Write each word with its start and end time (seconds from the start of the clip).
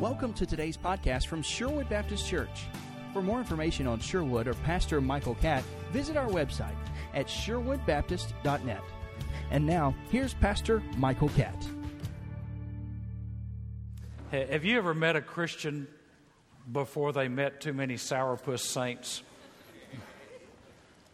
Welcome 0.00 0.34
to 0.34 0.44
today's 0.44 0.76
podcast 0.76 1.26
from 1.26 1.40
Sherwood 1.40 1.88
Baptist 1.88 2.28
Church. 2.28 2.66
For 3.14 3.22
more 3.22 3.38
information 3.38 3.86
on 3.86 3.98
Sherwood 3.98 4.46
or 4.46 4.52
Pastor 4.52 5.00
Michael 5.00 5.36
Catt, 5.36 5.64
visit 5.90 6.18
our 6.18 6.28
website 6.28 6.76
at 7.14 7.28
sherwoodbaptist.net. 7.28 8.82
And 9.50 9.64
now, 9.64 9.94
here's 10.10 10.34
Pastor 10.34 10.82
Michael 10.98 11.30
Catt. 11.30 11.66
Have 14.32 14.66
you 14.66 14.76
ever 14.76 14.92
met 14.92 15.16
a 15.16 15.22
Christian 15.22 15.88
before 16.70 17.14
they 17.14 17.28
met 17.28 17.62
too 17.62 17.72
many 17.72 17.94
sourpuss 17.94 18.60
saints? 18.60 19.22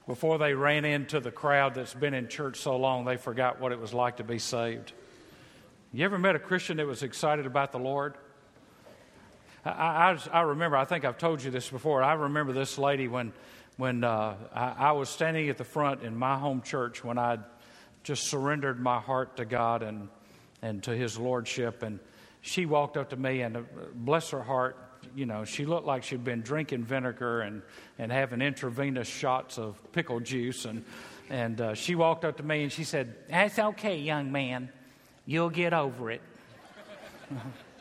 Before 0.08 0.38
they 0.38 0.54
ran 0.54 0.84
into 0.84 1.20
the 1.20 1.30
crowd 1.30 1.76
that's 1.76 1.94
been 1.94 2.14
in 2.14 2.26
church 2.26 2.58
so 2.58 2.76
long 2.76 3.04
they 3.04 3.16
forgot 3.16 3.60
what 3.60 3.70
it 3.70 3.78
was 3.78 3.94
like 3.94 4.16
to 4.16 4.24
be 4.24 4.40
saved? 4.40 4.92
You 5.92 6.04
ever 6.04 6.18
met 6.18 6.34
a 6.34 6.40
Christian 6.40 6.78
that 6.78 6.86
was 6.88 7.04
excited 7.04 7.46
about 7.46 7.70
the 7.70 7.78
Lord? 7.78 8.16
I, 9.64 9.70
I, 9.70 10.18
I 10.32 10.40
remember, 10.42 10.76
I 10.76 10.84
think 10.84 11.04
I've 11.04 11.18
told 11.18 11.42
you 11.42 11.50
this 11.50 11.68
before. 11.68 12.02
I 12.02 12.14
remember 12.14 12.52
this 12.52 12.78
lady 12.78 13.08
when, 13.08 13.32
when 13.76 14.04
uh, 14.04 14.36
I, 14.54 14.74
I 14.78 14.92
was 14.92 15.08
standing 15.08 15.48
at 15.48 15.58
the 15.58 15.64
front 15.64 16.02
in 16.02 16.16
my 16.16 16.36
home 16.38 16.62
church 16.62 17.04
when 17.04 17.18
I 17.18 17.38
just 18.02 18.24
surrendered 18.24 18.80
my 18.80 18.98
heart 18.98 19.36
to 19.36 19.44
God 19.44 19.82
and, 19.82 20.08
and 20.62 20.82
to 20.84 20.96
His 20.96 21.18
Lordship. 21.18 21.82
And 21.82 22.00
she 22.40 22.66
walked 22.66 22.96
up 22.96 23.10
to 23.10 23.16
me, 23.16 23.42
and 23.42 23.56
uh, 23.56 23.60
bless 23.94 24.30
her 24.30 24.42
heart, 24.42 24.76
you 25.14 25.26
know, 25.26 25.44
she 25.44 25.66
looked 25.66 25.86
like 25.86 26.02
she'd 26.04 26.24
been 26.24 26.42
drinking 26.42 26.84
vinegar 26.84 27.40
and, 27.42 27.62
and 27.98 28.10
having 28.10 28.40
intravenous 28.40 29.08
shots 29.08 29.58
of 29.58 29.76
pickle 29.92 30.20
juice. 30.20 30.64
And, 30.64 30.84
and 31.28 31.60
uh, 31.60 31.74
she 31.74 31.94
walked 31.94 32.24
up 32.24 32.36
to 32.38 32.42
me 32.42 32.62
and 32.62 32.72
she 32.72 32.84
said, 32.84 33.14
That's 33.28 33.58
okay, 33.58 33.98
young 33.98 34.32
man. 34.32 34.70
You'll 35.26 35.50
get 35.50 35.72
over 35.72 36.10
it. 36.10 36.22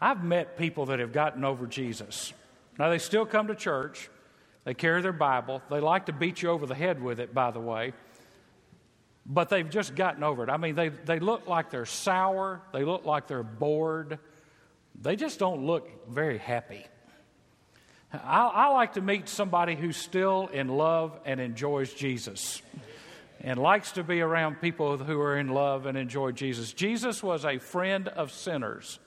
I've 0.00 0.22
met 0.22 0.58
people 0.58 0.86
that 0.86 1.00
have 1.00 1.12
gotten 1.12 1.44
over 1.44 1.66
Jesus. 1.66 2.32
Now, 2.78 2.90
they 2.90 2.98
still 2.98 3.24
come 3.24 3.48
to 3.48 3.54
church, 3.54 4.10
they 4.64 4.74
carry 4.74 5.00
their 5.00 5.12
Bible, 5.12 5.62
they 5.70 5.80
like 5.80 6.06
to 6.06 6.12
beat 6.12 6.42
you 6.42 6.50
over 6.50 6.66
the 6.66 6.74
head 6.74 7.02
with 7.02 7.20
it, 7.20 7.32
by 7.32 7.50
the 7.50 7.60
way, 7.60 7.94
but 9.24 9.48
they've 9.48 9.68
just 9.68 9.94
gotten 9.94 10.22
over 10.22 10.44
it. 10.44 10.50
I 10.50 10.56
mean, 10.56 10.74
they, 10.74 10.90
they 10.90 11.18
look 11.18 11.48
like 11.48 11.70
they're 11.70 11.86
sour, 11.86 12.60
they 12.72 12.84
look 12.84 13.06
like 13.06 13.26
they're 13.26 13.42
bored, 13.42 14.18
they 15.00 15.16
just 15.16 15.38
don't 15.38 15.64
look 15.64 16.08
very 16.10 16.38
happy. 16.38 16.84
I, 18.12 18.46
I 18.46 18.68
like 18.68 18.94
to 18.94 19.00
meet 19.00 19.28
somebody 19.28 19.74
who's 19.74 19.96
still 19.96 20.48
in 20.48 20.68
love 20.68 21.18
and 21.24 21.40
enjoys 21.40 21.92
Jesus 21.92 22.62
and 23.40 23.58
likes 23.58 23.92
to 23.92 24.04
be 24.04 24.20
around 24.20 24.60
people 24.60 24.96
who 24.96 25.20
are 25.20 25.38
in 25.38 25.48
love 25.48 25.86
and 25.86 25.96
enjoy 25.98 26.32
Jesus. 26.32 26.72
Jesus 26.72 27.22
was 27.22 27.44
a 27.44 27.58
friend 27.58 28.08
of 28.08 28.32
sinners. 28.32 28.98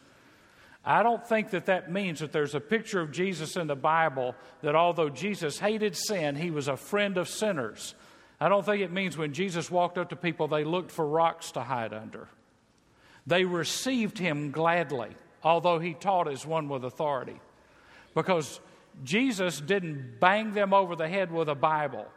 I 0.90 1.04
don't 1.04 1.24
think 1.24 1.52
that 1.52 1.68
that 1.68 1.92
means 1.92 2.20
that 2.20 2.32
there's 2.32 2.56
a 2.56 2.60
picture 2.60 3.00
of 3.00 3.12
Jesus 3.12 3.56
in 3.56 3.68
the 3.68 3.76
Bible 3.76 4.34
that 4.64 4.74
although 4.74 5.10
Jesus 5.10 5.60
hated 5.60 5.96
sin, 5.96 6.36
he 6.36 6.50
was 6.50 6.68
a 6.68 6.76
friend 6.76 7.16
of 7.20 7.30
sinners. 7.30 7.94
I 8.40 8.50
don't 8.50 8.66
think 8.66 8.82
it 8.82 8.92
means 8.92 9.16
when 9.16 9.32
Jesus 9.32 9.70
walked 9.70 10.00
up 10.00 10.10
to 10.10 10.16
people, 10.16 10.48
they 10.48 10.64
looked 10.64 10.90
for 10.90 11.06
rocks 11.06 11.52
to 11.52 11.62
hide 11.62 11.94
under. 11.94 12.28
They 13.28 13.46
received 13.46 14.18
him 14.18 14.50
gladly, 14.50 15.16
although 15.44 15.78
he 15.78 15.94
taught 15.94 16.28
as 16.28 16.44
one 16.44 16.68
with 16.70 16.84
authority. 16.84 17.40
Because 18.16 18.60
Jesus 19.04 19.62
didn't 19.62 20.20
bang 20.20 20.54
them 20.54 20.74
over 20.74 20.96
the 20.96 21.08
head 21.08 21.32
with 21.32 21.50
a 21.50 21.56
Bible. 21.56 22.08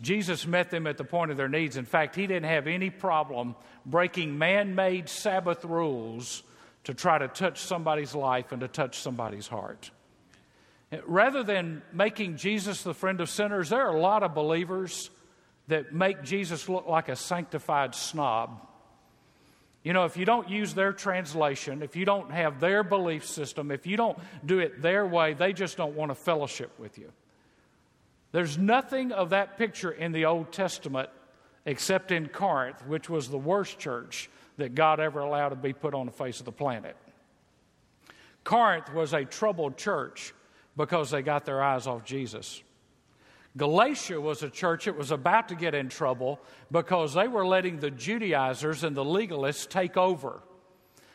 Jesus 0.00 0.46
met 0.46 0.70
them 0.70 0.86
at 0.86 0.96
the 0.96 1.02
point 1.02 1.32
of 1.32 1.36
their 1.36 1.48
needs. 1.48 1.76
In 1.76 1.86
fact, 1.86 2.14
he 2.14 2.28
didn't 2.28 2.48
have 2.48 2.68
any 2.68 2.90
problem 2.90 3.56
breaking 3.84 4.38
man 4.38 4.76
made 4.76 5.08
Sabbath 5.08 5.64
rules 5.64 6.44
to 6.84 6.94
try 6.94 7.18
to 7.18 7.28
touch 7.28 7.60
somebody's 7.60 8.14
life 8.14 8.52
and 8.52 8.60
to 8.60 8.68
touch 8.68 8.98
somebody's 8.98 9.46
heart. 9.46 9.90
Rather 11.06 11.42
than 11.42 11.82
making 11.92 12.36
Jesus 12.36 12.82
the 12.82 12.92
friend 12.94 13.20
of 13.20 13.30
sinners, 13.30 13.70
there 13.70 13.86
are 13.86 13.96
a 13.96 14.00
lot 14.00 14.22
of 14.22 14.34
believers 14.34 15.10
that 15.68 15.94
make 15.94 16.22
Jesus 16.22 16.68
look 16.68 16.86
like 16.86 17.08
a 17.08 17.16
sanctified 17.16 17.94
snob. 17.94 18.66
You 19.82 19.92
know, 19.92 20.04
if 20.04 20.16
you 20.16 20.24
don't 20.24 20.48
use 20.48 20.74
their 20.74 20.92
translation, 20.92 21.82
if 21.82 21.96
you 21.96 22.04
don't 22.04 22.30
have 22.30 22.60
their 22.60 22.84
belief 22.84 23.26
system, 23.26 23.70
if 23.70 23.86
you 23.86 23.96
don't 23.96 24.18
do 24.44 24.58
it 24.58 24.82
their 24.82 25.06
way, 25.06 25.34
they 25.34 25.52
just 25.52 25.76
don't 25.76 25.94
want 25.94 26.10
to 26.10 26.14
fellowship 26.14 26.78
with 26.78 26.98
you. 26.98 27.10
There's 28.32 28.58
nothing 28.58 29.12
of 29.12 29.30
that 29.30 29.58
picture 29.58 29.90
in 29.90 30.12
the 30.12 30.26
Old 30.26 30.52
Testament 30.52 31.10
except 31.64 32.12
in 32.12 32.28
Corinth, 32.28 32.86
which 32.86 33.08
was 33.08 33.28
the 33.28 33.38
worst 33.38 33.78
church 33.78 34.30
that 34.56 34.74
God 34.74 35.00
ever 35.00 35.20
allowed 35.20 35.50
to 35.50 35.56
be 35.56 35.72
put 35.72 35.94
on 35.94 36.06
the 36.06 36.12
face 36.12 36.38
of 36.40 36.46
the 36.46 36.52
planet. 36.52 36.96
Corinth 38.44 38.92
was 38.92 39.12
a 39.12 39.24
troubled 39.24 39.76
church 39.76 40.34
because 40.76 41.10
they 41.10 41.22
got 41.22 41.44
their 41.44 41.62
eyes 41.62 41.86
off 41.86 42.04
Jesus. 42.04 42.62
Galatia 43.56 44.20
was 44.20 44.42
a 44.42 44.48
church 44.48 44.86
that 44.86 44.96
was 44.96 45.10
about 45.10 45.48
to 45.48 45.54
get 45.54 45.74
in 45.74 45.88
trouble 45.88 46.40
because 46.70 47.12
they 47.14 47.28
were 47.28 47.46
letting 47.46 47.78
the 47.78 47.90
Judaizers 47.90 48.82
and 48.82 48.96
the 48.96 49.04
legalists 49.04 49.68
take 49.68 49.96
over. 49.96 50.42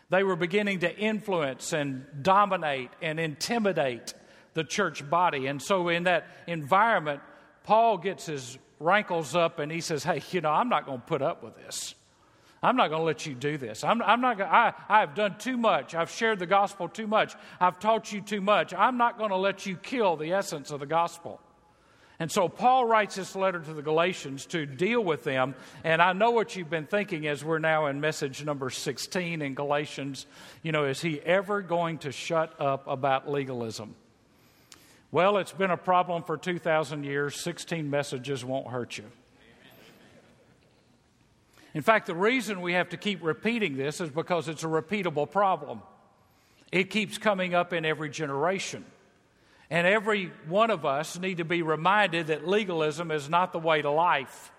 They 0.10 0.24
were 0.24 0.36
beginning 0.36 0.80
to 0.80 0.96
influence 0.96 1.74
and 1.74 2.06
dominate 2.22 2.92
and 3.02 3.20
intimidate 3.20 4.14
the 4.54 4.64
church 4.64 5.08
body. 5.10 5.48
And 5.48 5.62
so, 5.62 5.90
in 5.90 6.04
that 6.04 6.28
environment, 6.46 7.22
Paul 7.64 7.98
gets 7.98 8.28
his 8.28 8.58
rankles 8.80 9.36
up 9.36 9.60
and 9.60 9.72
he 9.72 9.82
says, 9.82 10.04
Hey, 10.04 10.22
you 10.32 10.42
know, 10.42 10.52
I'm 10.52 10.70
not 10.70 10.86
going 10.86 11.00
to 11.00 11.06
put 11.06 11.22
up 11.22 11.44
with 11.44 11.56
this. 11.56 11.96
I'm 12.62 12.76
not 12.76 12.90
going 12.90 13.02
to 13.02 13.06
let 13.06 13.26
you 13.26 13.36
do 13.36 13.58
this. 13.58 13.84
I'm, 13.84 14.02
I'm 14.02 14.22
not 14.22 14.42
I, 14.42 14.74
I 14.90 15.02
have 15.02 15.14
done 15.14 15.38
too 15.38 15.58
much. 15.58 15.94
I've 15.94 16.10
shared 16.10 16.40
the 16.40 16.48
gospel 16.48 16.90
too 16.90 17.08
much. 17.08 17.36
I've 17.60 17.80
taught 17.80 18.12
you 18.12 18.22
too 18.22 18.42
much. 18.42 18.74
I'm 18.74 18.98
not 18.98 19.18
going 19.18 19.30
to 19.30 19.38
let 19.38 19.66
you 19.66 19.76
kill 19.76 20.16
the 20.16 20.34
essence 20.34 20.72
of 20.72 20.80
the 20.80 20.86
gospel. 20.86 21.40
And 22.20 22.32
so 22.32 22.50
Paul 22.50 22.86
writes 22.86 23.16
this 23.16 23.36
letter 23.36 23.60
to 23.60 23.74
the 23.74 23.84
Galatians 23.84 24.48
to 24.48 24.66
deal 24.66 25.04
with 25.04 25.24
them. 25.24 25.54
And 25.84 26.02
I 26.02 26.14
know 26.14 26.32
what 26.32 26.56
you've 26.56 26.70
been 26.70 26.88
thinking 26.88 27.28
as 27.28 27.44
we're 27.44 27.60
now 27.60 27.86
in 27.88 28.02
message 28.02 28.44
number 28.44 28.72
16 28.72 29.42
in 29.44 29.54
Galatians. 29.54 30.26
You 30.64 30.72
know, 30.72 30.86
is 30.86 31.00
he 31.00 31.20
ever 31.22 31.62
going 31.62 32.00
to 32.00 32.12
shut 32.12 32.60
up 32.60 32.88
about 32.88 33.30
legalism? 33.30 33.94
Well, 35.12 35.38
it's 35.38 35.54
been 35.54 35.72
a 35.72 35.78
problem 35.78 36.24
for 36.24 36.38
2,000 36.38 37.04
years. 37.04 37.40
16 37.40 37.88
messages 37.88 38.44
won't 38.44 38.68
hurt 38.68 38.98
you. 38.98 39.06
In 41.74 41.82
fact, 41.82 42.08
the 42.08 42.16
reason 42.16 42.62
we 42.62 42.74
have 42.74 42.90
to 42.90 42.98
keep 42.98 43.24
repeating 43.24 43.78
this 43.78 44.02
is 44.02 44.10
because 44.10 44.48
it's 44.48 44.64
a 44.64 44.68
repeatable 44.68 45.30
problem. 45.30 45.82
It 46.72 46.90
keeps 46.90 47.18
coming 47.18 47.54
up 47.54 47.74
in 47.74 47.86
every 47.86 48.10
generation. 48.10 48.86
And 49.70 49.86
every 49.86 50.32
one 50.48 50.72
of 50.72 50.86
us 50.86 51.20
need 51.20 51.38
to 51.38 51.46
be 51.46 51.62
reminded 51.62 52.28
that 52.28 52.48
legalism 52.48 53.12
is 53.12 53.30
not 53.30 53.52
the 53.52 53.60
way 53.60 53.82
to 53.82 53.92
life. 53.92 54.52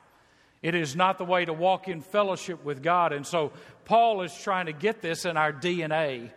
It 0.62 0.74
is 0.74 0.96
not 0.96 1.18
the 1.18 1.24
way 1.24 1.44
to 1.44 1.52
walk 1.52 1.88
in 1.88 2.00
fellowship 2.00 2.64
with 2.64 2.82
God. 2.82 3.12
And 3.12 3.26
so 3.26 3.52
Paul 3.84 4.22
is 4.22 4.34
trying 4.34 4.66
to 4.66 4.72
get 4.72 5.00
this 5.00 5.24
in 5.24 5.36
our 5.36 5.52
DNA 5.52 6.30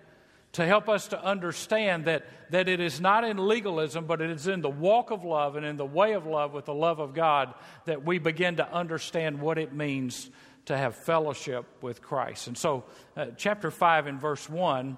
to 0.54 0.66
help 0.66 0.90
us 0.90 1.08
to 1.08 1.24
understand 1.24 2.06
that, 2.06 2.26
that 2.52 2.68
it 2.68 2.80
is 2.80 3.00
not 3.00 3.24
in 3.24 3.38
legalism, 3.38 4.06
but 4.06 4.22
it 4.22 4.30
is 4.30 4.48
in 4.48 4.62
the 4.62 4.70
walk 4.70 5.10
of 5.12 5.24
love 5.24 5.56
and 5.56 5.66
in 5.66 5.78
the 5.78 5.86
way 5.86 6.14
of 6.14 6.26
love 6.26 6.54
with 6.54 6.66
the 6.66 6.74
love 6.74 7.00
of 7.00 7.14
God 7.14 7.54
that 7.86 8.06
we 8.06 8.20
begin 8.20 8.58
to 8.58 8.74
understand 8.74 9.40
what 9.40 9.58
it 9.58 9.74
means 9.74 10.30
to 10.66 10.78
have 10.78 10.96
fellowship 10.96 11.66
with 11.82 12.02
Christ. 12.02 12.48
And 12.48 12.58
so, 12.58 12.84
uh, 13.18 13.28
chapter 13.38 13.72
5 13.72 14.08
and 14.08 14.20
verse 14.20 14.50
1 14.50 14.98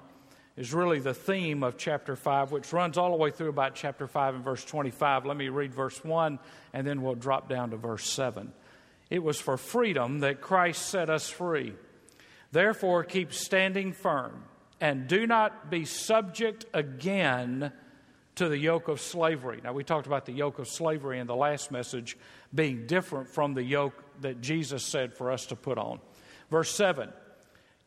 is 0.56 0.74
really 0.74 1.00
the 1.00 1.14
theme 1.14 1.64
of 1.64 1.78
chapter 1.78 2.16
5, 2.16 2.52
which 2.52 2.72
runs 2.74 2.98
all 2.98 3.12
the 3.12 3.18
way 3.18 3.32
through 3.32 3.50
about 3.50 3.76
chapter 3.76 4.08
5 4.08 4.36
and 4.36 4.44
verse 4.44 4.64
25. 4.64 5.26
Let 5.26 5.38
me 5.38 5.50
read 5.50 5.74
verse 5.74 6.04
1, 6.04 6.40
and 6.74 6.86
then 6.86 7.02
we'll 7.02 7.16
drop 7.16 7.50
down 7.50 7.72
to 7.72 7.78
verse 7.78 8.08
7. 8.10 8.52
It 9.10 9.24
was 9.24 9.40
for 9.40 9.58
freedom 9.58 10.20
that 10.20 10.42
Christ 10.42 10.88
set 10.88 11.10
us 11.10 11.30
free. 11.30 11.74
Therefore, 12.52 13.04
keep 13.04 13.34
standing 13.34 13.94
firm, 13.94 14.44
and 14.80 15.08
do 15.08 15.26
not 15.26 15.72
be 15.72 15.86
subject 15.86 16.66
again 16.74 17.72
to 18.36 18.50
the 18.50 18.58
yoke 18.58 18.88
of 18.88 19.00
slavery. 19.00 19.62
Now, 19.64 19.74
we 19.74 19.84
talked 19.84 20.08
about 20.08 20.26
the 20.26 20.32
yoke 20.32 20.60
of 20.60 20.68
slavery 20.68 21.20
in 21.20 21.28
the 21.28 21.36
last 21.36 21.72
message 21.72 22.18
being 22.54 22.88
different 22.88 23.30
from 23.30 23.54
the 23.54 23.64
yoke 23.64 24.04
that 24.22 24.42
Jesus 24.42 24.84
said 24.84 25.14
for 25.14 25.32
us 25.32 25.46
to 25.48 25.56
put 25.56 25.78
on. 25.78 26.00
Verse 26.50 26.72
7 26.72 27.12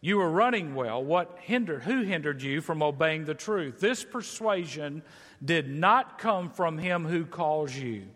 You 0.00 0.18
were 0.18 0.30
running 0.30 0.74
well. 0.74 1.02
What 1.02 1.38
hindered, 1.40 1.82
who 1.82 2.02
hindered 2.02 2.42
you 2.42 2.60
from 2.60 2.82
obeying 2.82 3.24
the 3.24 3.34
truth? 3.34 3.80
This 3.80 4.04
persuasion 4.04 5.02
did 5.44 5.68
not 5.68 6.18
come 6.18 6.50
from 6.50 6.78
him 6.78 7.04
who 7.04 7.24
calls 7.24 7.74
you. 7.74 8.06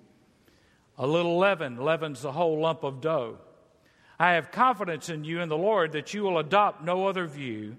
A 0.98 1.06
little 1.06 1.38
leaven 1.38 1.76
leavens 1.76 2.22
the 2.22 2.32
whole 2.32 2.60
lump 2.60 2.84
of 2.84 3.00
dough. 3.00 3.38
I 4.18 4.32
have 4.32 4.50
confidence 4.50 5.08
in 5.08 5.24
you 5.24 5.40
and 5.40 5.50
the 5.50 5.56
Lord 5.56 5.92
that 5.92 6.12
you 6.12 6.22
will 6.22 6.38
adopt 6.38 6.84
no 6.84 7.06
other 7.06 7.26
view, 7.26 7.78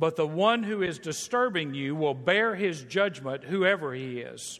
but 0.00 0.16
the 0.16 0.26
one 0.26 0.62
who 0.62 0.80
is 0.82 0.98
disturbing 0.98 1.74
you 1.74 1.94
will 1.94 2.14
bear 2.14 2.54
his 2.54 2.82
judgment, 2.82 3.44
whoever 3.44 3.92
he 3.92 4.20
is. 4.20 4.58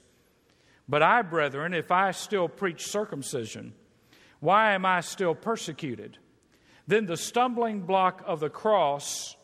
But 0.87 1.03
I, 1.03 1.23
brethren, 1.23 1.73
if 1.73 1.91
I 1.91 2.11
still 2.11 2.47
preach 2.47 2.87
circumcision, 2.87 3.73
why 4.41 4.73
am 4.73 4.85
I 4.85 5.01
still 5.01 5.35
persecuted? 5.35 6.19
Then 6.87 7.07
the 7.07 7.17
stumbling 7.17 7.81
block 7.81 8.23
of 8.27 8.41
the 8.41 8.51
cross 8.51 9.35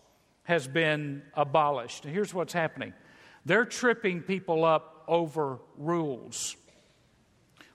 has 0.43 0.69
been 0.69 1.23
abolished. 1.33 2.05
And 2.05 2.13
here's 2.13 2.35
what's 2.35 2.53
happening 2.53 2.93
they're 3.47 3.65
tripping 3.65 4.21
people 4.21 4.67
up 4.67 5.03
over 5.09 5.61
rules 5.79 6.57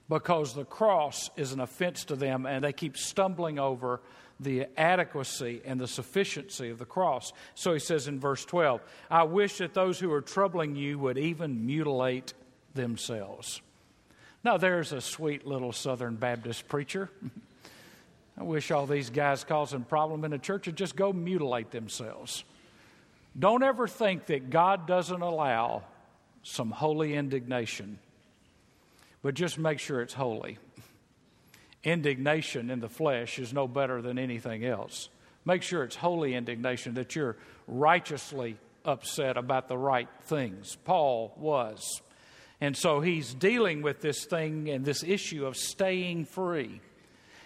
because 0.08 0.54
the 0.54 0.64
cross 0.64 1.28
is 1.36 1.52
an 1.52 1.58
offense 1.58 2.04
to 2.04 2.14
them 2.14 2.46
and 2.46 2.62
they 2.62 2.72
keep 2.72 2.96
stumbling 2.96 3.58
over 3.58 4.00
the 4.40 4.66
adequacy 4.76 5.60
and 5.64 5.80
the 5.80 5.88
sufficiency 5.88 6.70
of 6.70 6.78
the 6.78 6.84
cross. 6.84 7.32
So 7.54 7.72
he 7.72 7.78
says 7.78 8.08
in 8.08 8.20
verse 8.20 8.44
12, 8.44 8.80
I 9.10 9.22
wish 9.24 9.58
that 9.58 9.74
those 9.74 9.98
who 9.98 10.12
are 10.12 10.20
troubling 10.20 10.76
you 10.76 10.98
would 10.98 11.18
even 11.18 11.66
mutilate 11.66 12.34
themselves. 12.74 13.60
Now, 14.44 14.56
there's 14.56 14.92
a 14.92 15.00
sweet 15.00 15.46
little 15.46 15.72
Southern 15.72 16.16
Baptist 16.16 16.68
preacher. 16.68 17.08
I 18.38 18.42
wish 18.42 18.70
all 18.70 18.86
these 18.86 19.10
guys 19.10 19.44
causing 19.44 19.84
problem 19.84 20.24
in 20.24 20.30
the 20.30 20.38
church 20.38 20.66
would 20.66 20.76
just 20.76 20.96
go 20.96 21.12
mutilate 21.12 21.70
themselves. 21.70 22.44
Don't 23.38 23.62
ever 23.62 23.86
think 23.86 24.26
that 24.26 24.50
God 24.50 24.86
doesn't 24.86 25.22
allow 25.22 25.82
some 26.42 26.70
holy 26.70 27.14
indignation, 27.14 27.98
but 29.22 29.34
just 29.34 29.58
make 29.58 29.78
sure 29.78 30.02
it's 30.02 30.14
holy. 30.14 30.58
Indignation 31.84 32.70
in 32.70 32.80
the 32.80 32.88
flesh 32.88 33.38
is 33.38 33.52
no 33.52 33.66
better 33.66 34.00
than 34.02 34.18
anything 34.18 34.64
else. 34.64 35.08
Make 35.44 35.62
sure 35.62 35.82
it's 35.82 35.96
holy 35.96 36.34
indignation, 36.34 36.94
that 36.94 37.16
you're 37.16 37.36
righteously 37.66 38.56
upset 38.84 39.36
about 39.36 39.68
the 39.68 39.76
right 39.76 40.08
things. 40.24 40.76
Paul 40.84 41.32
was. 41.36 42.00
And 42.60 42.76
so 42.76 43.00
he's 43.00 43.34
dealing 43.34 43.82
with 43.82 44.00
this 44.00 44.24
thing 44.24 44.68
and 44.70 44.84
this 44.84 45.02
issue 45.02 45.46
of 45.46 45.56
staying 45.56 46.26
free. 46.26 46.80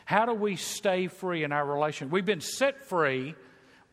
How 0.04 0.26
do 0.26 0.34
we 0.34 0.56
stay 0.56 1.08
free 1.08 1.42
in 1.42 1.52
our 1.52 1.64
relation? 1.64 2.10
We've 2.10 2.24
been 2.24 2.42
set 2.42 2.84
free 2.84 3.34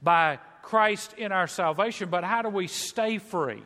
by 0.02 0.40
Christ 0.62 1.14
in 1.18 1.32
our 1.32 1.48
salvation, 1.48 2.10
but 2.10 2.26
how 2.26 2.42
do 2.42 2.50
we 2.50 2.68
stay 2.68 3.18
free? 3.18 3.64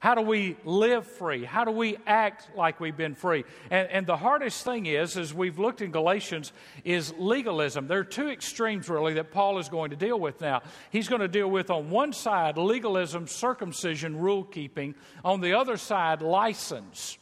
How 0.00 0.14
do 0.14 0.22
we 0.22 0.56
live 0.64 1.06
free? 1.06 1.44
How 1.44 1.64
do 1.64 1.70
we 1.70 1.98
act 2.06 2.48
like 2.56 2.80
we've 2.80 2.96
been 2.96 3.14
free? 3.14 3.44
And, 3.70 3.86
and, 3.90 4.06
the 4.06 4.16
hardest 4.16 4.64
thing 4.64 4.86
is, 4.86 5.18
as 5.18 5.34
we've 5.34 5.58
looked 5.58 5.82
in 5.82 5.90
Galatians, 5.90 6.54
is 6.84 7.12
legalism. 7.18 7.86
There 7.86 7.98
are 7.98 8.04
two 8.04 8.30
extremes, 8.30 8.88
really, 8.88 9.12
that 9.14 9.30
Paul 9.30 9.58
is 9.58 9.68
going 9.68 9.90
to 9.90 9.96
deal 9.96 10.18
with 10.18 10.40
now. 10.40 10.62
He's 10.88 11.06
going 11.06 11.20
to 11.20 11.28
deal 11.28 11.50
with, 11.50 11.68
on 11.68 11.90
one 11.90 12.14
side, 12.14 12.56
legalism, 12.56 13.26
circumcision, 13.26 14.16
rule 14.16 14.42
keeping, 14.42 14.94
on 15.22 15.42
the 15.42 15.52
other 15.52 15.76
side, 15.76 16.22
license. 16.22 17.18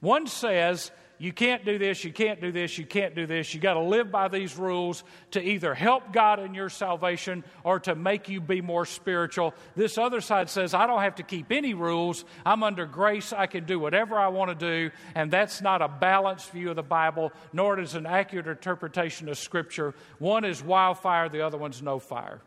One 0.00 0.26
says, 0.26 0.92
you 1.18 1.32
can't 1.32 1.64
do 1.64 1.78
this, 1.78 2.02
you 2.04 2.12
can't 2.12 2.40
do 2.40 2.50
this, 2.50 2.76
you 2.76 2.84
can't 2.84 3.14
do 3.14 3.26
this. 3.26 3.54
You 3.54 3.60
got 3.60 3.74
to 3.74 3.80
live 3.80 4.10
by 4.10 4.28
these 4.28 4.56
rules 4.56 5.04
to 5.30 5.42
either 5.42 5.72
help 5.72 6.12
God 6.12 6.40
in 6.40 6.54
your 6.54 6.68
salvation 6.68 7.44
or 7.62 7.78
to 7.80 7.94
make 7.94 8.28
you 8.28 8.40
be 8.40 8.60
more 8.60 8.84
spiritual. 8.84 9.54
This 9.76 9.96
other 9.96 10.20
side 10.20 10.50
says, 10.50 10.74
I 10.74 10.86
don't 10.86 11.02
have 11.02 11.14
to 11.16 11.22
keep 11.22 11.52
any 11.52 11.72
rules. 11.72 12.24
I'm 12.44 12.62
under 12.62 12.84
grace. 12.84 13.32
I 13.32 13.46
can 13.46 13.64
do 13.64 13.78
whatever 13.78 14.18
I 14.18 14.28
want 14.28 14.58
to 14.58 14.88
do. 14.88 14.94
And 15.14 15.30
that's 15.30 15.62
not 15.62 15.82
a 15.82 15.88
balanced 15.88 16.50
view 16.50 16.70
of 16.70 16.76
the 16.76 16.82
Bible, 16.82 17.32
nor 17.52 17.78
is 17.78 17.94
an 17.94 18.06
accurate 18.06 18.48
interpretation 18.48 19.28
of 19.28 19.38
Scripture. 19.38 19.94
One 20.18 20.44
is 20.44 20.62
wildfire, 20.62 21.28
the 21.28 21.46
other 21.46 21.58
one's 21.58 21.80
no 21.80 22.00
fire. 22.00 22.40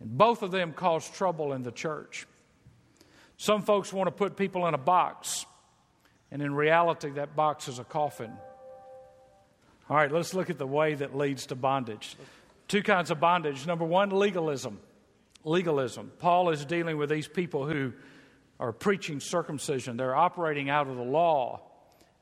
And 0.00 0.16
both 0.16 0.42
of 0.42 0.50
them 0.50 0.72
cause 0.72 1.08
trouble 1.08 1.52
in 1.52 1.62
the 1.62 1.70
church. 1.70 2.26
Some 3.36 3.62
folks 3.62 3.92
want 3.92 4.06
to 4.06 4.12
put 4.12 4.36
people 4.36 4.66
in 4.66 4.74
a 4.74 4.78
box. 4.78 5.46
And 6.32 6.40
in 6.40 6.54
reality, 6.54 7.10
that 7.10 7.36
box 7.36 7.68
is 7.68 7.78
a 7.78 7.84
coffin. 7.84 8.32
All 9.90 9.96
right, 9.96 10.10
let's 10.10 10.32
look 10.32 10.48
at 10.48 10.56
the 10.56 10.66
way 10.66 10.94
that 10.94 11.14
leads 11.14 11.46
to 11.46 11.54
bondage. 11.54 12.16
Two 12.68 12.82
kinds 12.82 13.10
of 13.10 13.20
bondage. 13.20 13.66
Number 13.66 13.84
one, 13.84 14.08
legalism. 14.08 14.80
Legalism. 15.44 16.10
Paul 16.18 16.48
is 16.48 16.64
dealing 16.64 16.96
with 16.96 17.10
these 17.10 17.28
people 17.28 17.66
who 17.66 17.92
are 18.58 18.72
preaching 18.72 19.20
circumcision. 19.20 19.98
They're 19.98 20.16
operating 20.16 20.70
out 20.70 20.88
of 20.88 20.96
the 20.96 21.02
law 21.02 21.60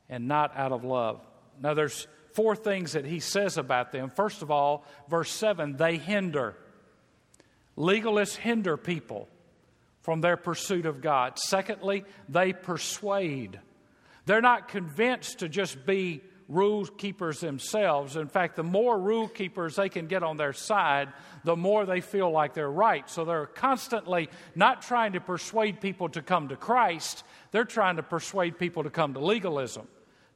and 0.09 0.27
not 0.27 0.57
out 0.57 0.73
of 0.73 0.85
love. 0.85 1.21
Now, 1.63 1.75
there's 1.75 2.09
four 2.35 2.57
things 2.57 2.95
that 2.95 3.05
he 3.05 3.21
says 3.21 3.59
about 3.59 3.93
them. 3.93 4.11
First 4.11 4.43
of 4.43 4.51
all, 4.51 4.85
verse 5.09 5.31
7 5.31 5.77
they 5.77 5.99
hinder. 5.99 6.57
Legalists 7.79 8.35
hinder 8.35 8.77
people 8.77 9.29
from 10.03 10.21
their 10.21 10.37
pursuit 10.37 10.87
of 10.87 11.01
God. 11.01 11.39
Secondly, 11.39 12.05
they 12.29 12.53
persuade. 12.53 13.61
They're 14.31 14.41
not 14.41 14.69
convinced 14.69 15.41
to 15.41 15.49
just 15.49 15.85
be 15.85 16.23
rule 16.47 16.87
keepers 16.87 17.41
themselves. 17.41 18.15
In 18.15 18.29
fact, 18.29 18.55
the 18.55 18.63
more 18.63 18.97
rule 18.97 19.27
keepers 19.27 19.75
they 19.75 19.89
can 19.89 20.07
get 20.07 20.23
on 20.23 20.37
their 20.37 20.53
side, 20.53 21.09
the 21.43 21.57
more 21.57 21.85
they 21.85 22.01
feel 22.01 22.31
like 22.31 22.55
they're 22.55 22.71
right. 22.71 23.11
So 23.11 23.25
they're 23.25 23.47
constantly 23.47 24.29
not 24.55 24.83
trying 24.83 25.15
to 25.15 25.21
persuade 25.21 25.81
people 25.81 26.11
to 26.11 26.23
come 26.23 26.47
to 26.51 26.55
Christ, 26.55 27.25
they're 27.51 27.65
trying 27.65 27.97
to 27.97 28.05
persuade 28.05 28.57
people 28.57 28.85
to 28.85 28.91
come 28.91 29.15
to 29.15 29.19
legalism, 29.19 29.89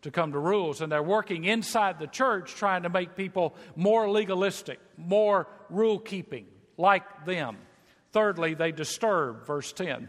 to 0.03 0.11
come 0.11 0.33
to 0.33 0.41
rules. 0.41 0.81
And 0.81 0.91
they're 0.91 1.01
working 1.01 1.45
inside 1.45 2.01
the 2.01 2.09
church 2.09 2.57
trying 2.57 2.83
to 2.83 2.89
make 2.89 3.15
people 3.15 3.55
more 3.77 4.11
legalistic, 4.11 4.81
more 4.97 5.47
rule 5.71 6.01
keeping, 6.01 6.47
like 6.77 7.27
them. 7.27 7.59
Thirdly, 8.11 8.55
they 8.55 8.73
disturb, 8.73 9.47
verse 9.47 9.73
10. 9.73 10.09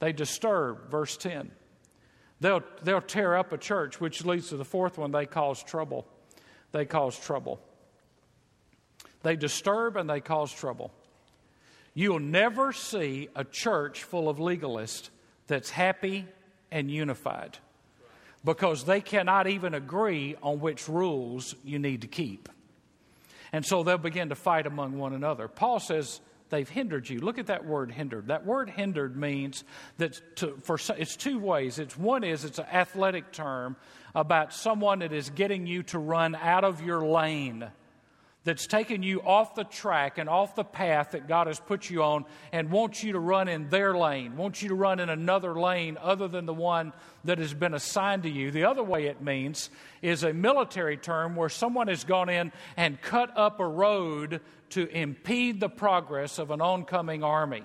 They 0.00 0.12
disturb, 0.12 0.90
verse 0.90 1.16
10. 1.16 1.52
They'll, 2.42 2.64
they'll 2.82 3.00
tear 3.00 3.36
up 3.36 3.52
a 3.52 3.56
church, 3.56 4.00
which 4.00 4.24
leads 4.24 4.48
to 4.48 4.56
the 4.56 4.64
fourth 4.64 4.98
one 4.98 5.12
they 5.12 5.26
cause 5.26 5.62
trouble. 5.62 6.08
They 6.72 6.84
cause 6.84 7.16
trouble. 7.16 7.60
They 9.22 9.36
disturb 9.36 9.96
and 9.96 10.10
they 10.10 10.20
cause 10.20 10.52
trouble. 10.52 10.90
You'll 11.94 12.18
never 12.18 12.72
see 12.72 13.28
a 13.36 13.44
church 13.44 14.02
full 14.02 14.28
of 14.28 14.38
legalists 14.38 15.10
that's 15.46 15.70
happy 15.70 16.26
and 16.72 16.90
unified 16.90 17.58
because 18.44 18.82
they 18.82 19.00
cannot 19.00 19.46
even 19.46 19.72
agree 19.72 20.34
on 20.42 20.58
which 20.58 20.88
rules 20.88 21.54
you 21.62 21.78
need 21.78 22.00
to 22.00 22.08
keep. 22.08 22.48
And 23.52 23.64
so 23.64 23.84
they'll 23.84 23.98
begin 23.98 24.30
to 24.30 24.34
fight 24.34 24.66
among 24.66 24.98
one 24.98 25.12
another. 25.12 25.46
Paul 25.46 25.78
says, 25.78 26.20
they've 26.52 26.68
hindered 26.68 27.08
you. 27.08 27.18
Look 27.18 27.38
at 27.38 27.46
that 27.46 27.64
word 27.64 27.90
hindered. 27.90 28.28
That 28.28 28.46
word 28.46 28.70
hindered 28.70 29.16
means 29.16 29.64
that 29.96 30.20
to, 30.36 30.56
for 30.62 30.78
it's 30.96 31.16
two 31.16 31.40
ways. 31.40 31.80
It's 31.80 31.96
one 31.96 32.22
is 32.22 32.44
it's 32.44 32.60
an 32.60 32.66
athletic 32.66 33.32
term 33.32 33.74
about 34.14 34.52
someone 34.52 35.00
that 35.00 35.12
is 35.12 35.30
getting 35.30 35.66
you 35.66 35.82
to 35.84 35.98
run 35.98 36.36
out 36.36 36.62
of 36.62 36.82
your 36.82 37.00
lane 37.00 37.68
that's 38.44 38.66
taken 38.66 39.02
you 39.02 39.20
off 39.22 39.54
the 39.54 39.64
track 39.64 40.18
and 40.18 40.28
off 40.28 40.54
the 40.54 40.64
path 40.64 41.12
that 41.12 41.28
God 41.28 41.46
has 41.46 41.60
put 41.60 41.88
you 41.88 42.02
on 42.02 42.24
and 42.50 42.70
wants 42.70 43.02
you 43.02 43.12
to 43.12 43.20
run 43.20 43.48
in 43.48 43.68
their 43.68 43.96
lane, 43.96 44.36
wants 44.36 44.62
you 44.62 44.68
to 44.70 44.74
run 44.74 44.98
in 44.98 45.08
another 45.08 45.58
lane 45.58 45.96
other 46.00 46.26
than 46.26 46.46
the 46.46 46.54
one 46.54 46.92
that 47.24 47.38
has 47.38 47.54
been 47.54 47.74
assigned 47.74 48.24
to 48.24 48.30
you. 48.30 48.50
The 48.50 48.64
other 48.64 48.82
way 48.82 49.06
it 49.06 49.22
means 49.22 49.70
is 50.02 50.24
a 50.24 50.32
military 50.32 50.96
term 50.96 51.36
where 51.36 51.48
someone 51.48 51.88
has 51.88 52.04
gone 52.04 52.28
in 52.28 52.52
and 52.76 53.00
cut 53.00 53.36
up 53.36 53.60
a 53.60 53.66
road 53.66 54.40
to 54.70 54.88
impede 54.88 55.60
the 55.60 55.68
progress 55.68 56.38
of 56.38 56.50
an 56.50 56.60
oncoming 56.60 57.22
army. 57.22 57.62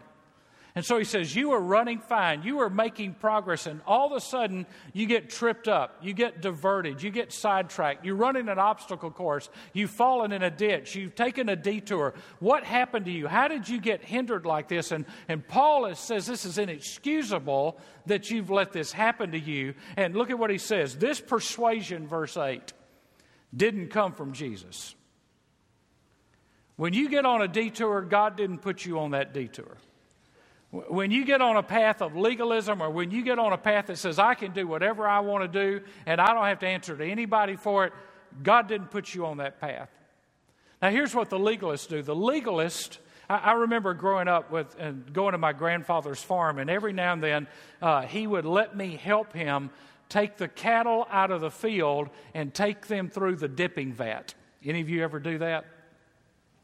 And 0.77 0.86
so 0.86 1.00
he 1.00 1.05
says, 1.05 1.36
You 1.36 1.53
are 1.53 1.60
running 1.60 1.98
fine. 1.98 2.43
You 2.43 2.60
are 2.60 2.69
making 2.69 3.15
progress. 3.15 3.65
And 3.65 3.81
all 3.88 4.12
of 4.12 4.15
a 4.15 4.22
sudden, 4.22 4.67
you 4.93 5.07
get 5.07 5.27
tripped 5.27 5.67
up. 5.67 5.98
You 6.03 6.13
get 6.13 6.39
diverted. 6.39 7.01
You 7.01 7.10
get 7.10 7.34
sidetracked. 7.34 8.05
You're 8.05 8.13
running 8.13 8.48
an 8.48 8.60
obstacle 8.60 9.10
course. 9.10 9.50
You've 9.74 9.89
fallen 9.89 10.31
in 10.31 10.43
a 10.43 10.51
ditch. 10.51 10.93
You've 10.93 11.15
taken 11.15 11.50
a 11.50 11.55
detour. 11.55 12.13
What 12.38 12.63
happened 12.63 13.05
to 13.05 13.12
you? 13.12 13.27
How 13.27 13.48
did 13.48 13.67
you 13.67 13.81
get 13.81 14.03
hindered 14.03 14.46
like 14.46 14.67
this? 14.67 14.91
And, 14.91 15.05
and 15.27 15.48
Paul 15.48 15.96
says 15.96 16.27
this 16.27 16.46
is 16.46 16.60
inexcusable 16.60 17.79
that 18.05 18.29
you've 18.29 18.51
let 18.51 18.72
this 18.72 18.91
happen 18.91 19.31
to 19.31 19.39
you. 19.39 19.74
And 19.96 20.15
look 20.15 20.29
at 20.29 20.38
what 20.38 20.51
he 20.51 20.60
says. 20.60 20.96
This 20.96 21.19
persuasion, 21.19 22.07
verse 22.07 22.38
8, 22.38 22.72
didn't 23.55 23.88
come 23.88 24.13
from 24.13 24.34
Jesus. 24.34 24.93
When 26.75 26.93
you 26.93 27.10
get 27.10 27.25
on 27.25 27.41
a 27.41 27.48
detour, 27.48 28.03
God 28.03 28.38
didn't 28.38 28.60
put 28.60 28.86
you 28.86 29.00
on 29.00 29.10
that 29.12 29.34
detour. 29.34 29.75
When 30.72 31.12
you 31.12 31.24
get 31.24 31.42
on 31.42 31.56
a 31.56 31.64
path 31.64 32.02
of 32.02 32.16
legalism 32.16 32.82
or 32.82 32.90
when 32.90 33.10
you 33.10 33.24
get 33.24 33.40
on 33.40 33.54
a 33.54 33.58
path 33.58 33.88
that 33.88 33.98
says, 33.98 34.20
I 34.20 34.34
can 34.34 34.52
do 34.52 34.68
whatever 34.68 35.08
I 35.08 35.22
want 35.22 35.52
to 35.52 35.80
do 35.80 35.86
and 36.06 36.20
I 36.20 36.34
don't 36.34 36.46
have 36.46 36.60
to 36.60 36.68
answer 36.68 36.96
to 36.96 37.06
anybody 37.06 37.56
for 37.56 37.86
it, 37.86 37.94
God 38.44 38.68
didn't 38.68 38.92
put 38.92 39.14
you 39.16 39.26
on 39.26 39.38
that 39.38 39.62
path. 39.62 39.90
Now, 40.82 40.90
here's 40.90 41.16
what 41.16 41.30
the 41.30 41.40
legalists 41.40 41.88
do. 41.88 42.02
The 42.04 42.16
legalist, 42.16 43.00
I, 43.30 43.38
I 43.38 43.52
remember 43.54 43.94
growing 43.94 44.28
up 44.28 44.52
with 44.52 44.76
and 44.78 45.12
going 45.12 45.32
to 45.32 45.38
my 45.38 45.54
grandfather's 45.54 46.22
farm, 46.22 46.60
and 46.60 46.70
every 46.70 46.94
now 46.94 47.14
and 47.14 47.24
then 47.24 47.48
uh, 47.82 48.02
he 48.02 48.28
would 48.28 48.46
let 48.46 48.76
me 48.76 48.96
help 48.96 49.34
him 49.34 49.72
take 50.10 50.38
the 50.38 50.48
cattle 50.48 51.08
out 51.10 51.32
of 51.32 51.42
the 51.42 51.52
field 51.52 52.10
and 52.34 52.54
take 52.54 52.88
them 52.88 53.10
through 53.10 53.38
the 53.38 53.48
dipping 53.48 53.94
vat. 53.94 54.34
Any 54.64 54.82
of 54.82 54.90
you 54.90 55.04
ever 55.04 55.20
do 55.20 55.40
that? 55.40 55.66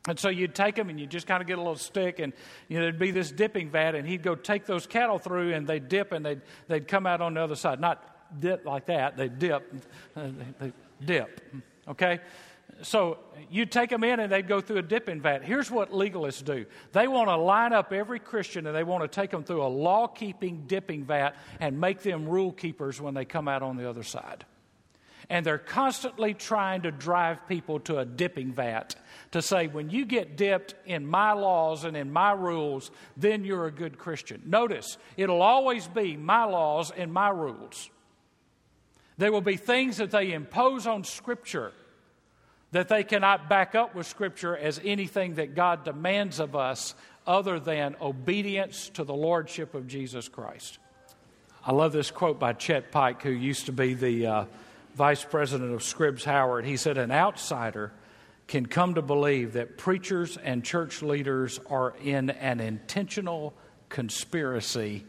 And 0.08 0.20
so 0.20 0.30
you'd 0.30 0.54
take 0.54 0.76
them 0.76 0.90
and 0.90 1.00
you'd 1.00 1.10
just 1.10 1.28
kind 1.28 1.42
of 1.42 1.48
get 1.48 1.58
a 1.58 1.62
little 1.62 1.76
stick, 1.76 2.20
and 2.20 2.34
you 2.68 2.78
know, 2.78 2.84
there'd 2.84 3.00
be 3.00 3.12
this 3.12 3.32
dipping 3.32 3.70
vat, 3.70 3.96
and 3.96 4.08
he'd 4.08 4.24
go 4.24 4.36
take 4.36 4.66
those 4.66 4.86
cattle 4.86 5.18
through, 5.18 5.54
and 5.54 5.66
they'd 5.66 5.88
dip, 5.88 6.12
and 6.12 6.26
they'd, 6.26 6.42
they'd 6.68 6.88
come 6.88 7.06
out 7.06 7.22
on 7.22 7.36
the 7.36 7.42
other 7.42 7.56
side. 7.56 7.80
Not 7.80 8.40
dip 8.40 8.66
like 8.66 8.88
that, 8.88 9.16
they'd 9.16 9.40
dip. 9.40 9.74
Uh, 10.16 10.30
they 10.60 10.74
dip, 11.06 11.42
okay? 11.88 12.20
so 12.82 13.18
you'd 13.50 13.72
take 13.72 13.90
them 13.90 14.04
in 14.04 14.20
and 14.20 14.32
they'd 14.32 14.48
go 14.48 14.60
through 14.60 14.78
a 14.78 14.82
dipping 14.82 15.22
vat. 15.22 15.44
Here's 15.44 15.70
what 15.70 15.92
legalists 15.92 16.44
do 16.44 16.66
they 16.92 17.08
want 17.08 17.30
to 17.30 17.36
line 17.36 17.74
up 17.74 17.94
every 17.94 18.20
Christian 18.20 18.68
and 18.68 18.76
they 18.76 18.84
want 18.84 19.04
to 19.04 19.08
take 19.08 19.32
them 19.32 19.44
through 19.44 19.64
a 19.64 19.68
law 19.68 20.08
keeping 20.08 20.66
dipping 20.68 21.06
vat 21.06 21.36
and 21.60 21.80
make 21.80 22.02
them 22.02 22.28
rule 22.28 22.52
keepers 22.52 23.00
when 23.00 23.14
they 23.14 23.26
come 23.26 23.48
out 23.48 23.62
on 23.62 23.78
the 23.78 23.90
other 23.90 24.04
side. 24.04 24.46
And 25.30 25.46
they're 25.46 25.58
constantly 25.58 26.34
trying 26.34 26.82
to 26.84 26.92
drive 26.92 27.48
people 27.48 27.80
to 27.82 28.00
a 28.00 28.06
dipping 28.06 28.51
vat 28.53 28.96
to 29.32 29.42
say, 29.42 29.68
when 29.68 29.89
you 29.89 30.06
get 30.06 30.38
dipped 30.38 30.75
in 30.86 31.06
my 31.06 31.34
laws 31.34 31.86
and 31.86 31.96
in 31.98 32.12
my 32.12 32.32
rules, 32.32 32.92
then 33.18 33.46
you're 33.46 33.65
a 33.65 33.72
good 33.72 33.98
Christian. 33.98 34.42
Notice, 34.46 34.98
it'll 35.18 35.42
always 35.42 35.88
be 35.88 36.18
my 36.18 36.44
laws 36.44 36.92
and 36.92 37.12
my 37.12 37.30
rules. 37.30 37.89
There 39.18 39.32
will 39.32 39.42
be 39.42 39.58
things 39.58 39.98
that 39.98 40.12
they 40.12 40.32
impose 40.32 40.88
on 40.88 41.03
Scripture 41.03 41.72
that 42.72 42.89
they 42.89 43.03
cannot 43.03 43.50
back 43.50 43.75
up 43.75 43.94
with 43.94 44.08
Scripture 44.08 44.58
as 44.58 44.82
anything 44.84 45.36
that 45.36 45.53
God 45.53 45.86
demands 45.86 46.39
of 46.39 46.56
us 46.56 46.96
other 47.25 47.60
than 47.60 47.96
obedience 48.01 48.89
to 48.89 49.03
the 49.03 49.13
Lordship 49.13 49.75
of 49.75 49.88
Jesus 49.88 50.27
Christ. 50.27 50.80
I 51.65 51.72
love 51.72 51.94
this 51.94 52.12
quote 52.12 52.39
by 52.39 52.53
Chet 52.53 52.92
Pike, 52.92 53.22
who 53.22 53.30
used 53.30 53.68
to 53.68 53.72
be 53.72 53.94
the 53.94 54.27
uh, 54.27 54.46
vice 54.96 55.24
president 55.24 55.74
of 55.74 55.84
Scripps 55.84 56.24
Howard. 56.24 56.66
He 56.66 56.78
said, 56.78 56.98
An 56.98 57.12
outsider 57.12 57.92
can 58.48 58.66
come 58.66 58.96
to 58.96 59.02
believe 59.02 59.54
that 59.54 59.78
preachers 59.78 60.38
and 60.38 60.64
church 60.64 61.02
leaders 61.02 61.60
are 61.70 61.96
in 62.04 62.30
an 62.30 62.60
intentional 62.60 63.54
conspiracy 63.90 65.06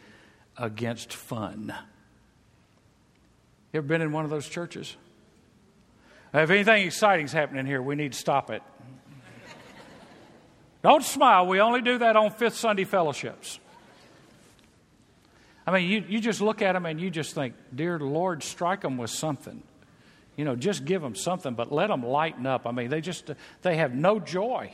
against 0.56 1.12
fun. 1.12 1.74
You 3.72 3.78
ever 3.78 3.86
been 3.86 4.02
in 4.02 4.12
one 4.12 4.24
of 4.24 4.30
those 4.30 4.48
churches? 4.48 4.96
If 6.32 6.50
anything 6.50 6.86
exciting 6.86 7.26
is 7.26 7.32
happening 7.32 7.66
here, 7.66 7.82
we 7.82 7.94
need 7.94 8.12
to 8.12 8.18
stop 8.18 8.50
it. 8.50 8.62
Don't 10.82 11.04
smile. 11.04 11.46
We 11.46 11.60
only 11.60 11.82
do 11.82 11.98
that 11.98 12.16
on 12.16 12.30
Fifth 12.30 12.56
Sunday 12.56 12.84
fellowships. 12.84 13.58
I 15.66 15.72
mean, 15.72 15.90
you, 15.90 16.04
you 16.08 16.20
just 16.20 16.40
look 16.40 16.60
at 16.60 16.72
them 16.72 16.86
and 16.86 17.00
you 17.00 17.10
just 17.10 17.34
think, 17.34 17.54
Dear 17.74 17.98
Lord, 17.98 18.42
strike 18.42 18.82
them 18.82 18.96
with 18.96 19.10
something. 19.10 19.62
You 20.36 20.44
know, 20.44 20.56
just 20.56 20.84
give 20.84 21.00
them 21.00 21.14
something, 21.14 21.54
but 21.54 21.70
let 21.70 21.88
them 21.88 22.04
lighten 22.04 22.46
up. 22.46 22.66
I 22.66 22.72
mean, 22.72 22.90
they 22.90 23.00
just, 23.00 23.30
they 23.62 23.76
have 23.76 23.94
no 23.94 24.18
joy. 24.18 24.72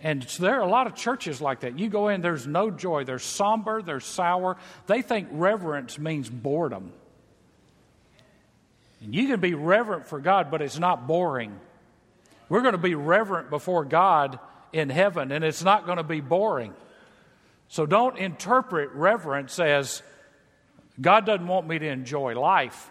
And 0.00 0.22
there 0.38 0.56
are 0.56 0.66
a 0.66 0.68
lot 0.68 0.86
of 0.86 0.94
churches 0.94 1.40
like 1.40 1.60
that. 1.60 1.78
You 1.78 1.88
go 1.88 2.08
in, 2.08 2.20
there's 2.20 2.46
no 2.46 2.70
joy. 2.70 3.04
They're 3.04 3.18
somber, 3.18 3.80
they're 3.80 4.00
sour. 4.00 4.58
They 4.86 5.00
think 5.00 5.28
reverence 5.32 5.98
means 5.98 6.28
boredom. 6.28 6.92
And 9.00 9.14
you 9.14 9.26
can 9.26 9.40
be 9.40 9.54
reverent 9.54 10.06
for 10.06 10.20
God, 10.20 10.50
but 10.50 10.60
it's 10.60 10.78
not 10.78 11.06
boring. 11.06 11.58
We're 12.48 12.62
going 12.62 12.72
to 12.72 12.78
be 12.78 12.94
reverent 12.94 13.50
before 13.50 13.84
God 13.84 14.38
in 14.72 14.90
heaven, 14.90 15.32
and 15.32 15.42
it's 15.44 15.64
not 15.64 15.86
going 15.86 15.98
to 15.98 16.04
be 16.04 16.20
boring. 16.20 16.74
So 17.68 17.86
don't 17.86 18.18
interpret 18.18 18.90
reverence 18.92 19.58
as 19.58 20.02
God 21.00 21.26
doesn't 21.26 21.46
want 21.46 21.66
me 21.66 21.78
to 21.78 21.86
enjoy 21.86 22.38
life. 22.38 22.90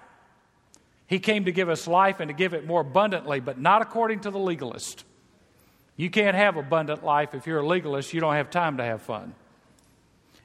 He 1.08 1.20
came 1.20 1.46
to 1.46 1.52
give 1.52 1.70
us 1.70 1.88
life 1.88 2.20
and 2.20 2.30
to 2.30 2.34
give 2.34 2.54
it 2.54 2.66
more 2.66 2.82
abundantly, 2.82 3.40
but 3.40 3.60
not 3.60 3.82
according 3.82 4.22
to 4.22 4.32
the 4.32 4.40
legalist. 4.40 5.04
You 5.98 6.10
can't 6.10 6.36
have 6.36 6.58
abundant 6.58 7.04
life 7.04 7.34
if 7.34 7.48
you're 7.48 7.60
a 7.60 7.68
legalist, 7.68 8.14
you 8.14 8.20
don't 8.20 8.36
have 8.36 8.50
time 8.50 8.78
to 8.78 8.84
have 8.84 9.02
fun. 9.02 9.34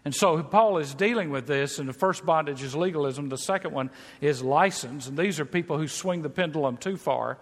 And 0.04 0.14
so 0.14 0.42
Paul 0.42 0.78
is 0.78 0.94
dealing 0.94 1.30
with 1.30 1.46
this, 1.46 1.78
and 1.78 1.88
the 1.88 1.92
first 1.92 2.24
bondage 2.24 2.62
is 2.62 2.74
legalism, 2.74 3.28
the 3.28 3.36
second 3.36 3.72
one 3.72 3.90
is 4.20 4.42
license, 4.42 5.06
and 5.06 5.16
these 5.16 5.40
are 5.40 5.44
people 5.44 5.76
who 5.76 5.88
swing 5.88 6.22
the 6.22 6.30
pendulum 6.30 6.76
too 6.76 6.96
far. 6.96 7.38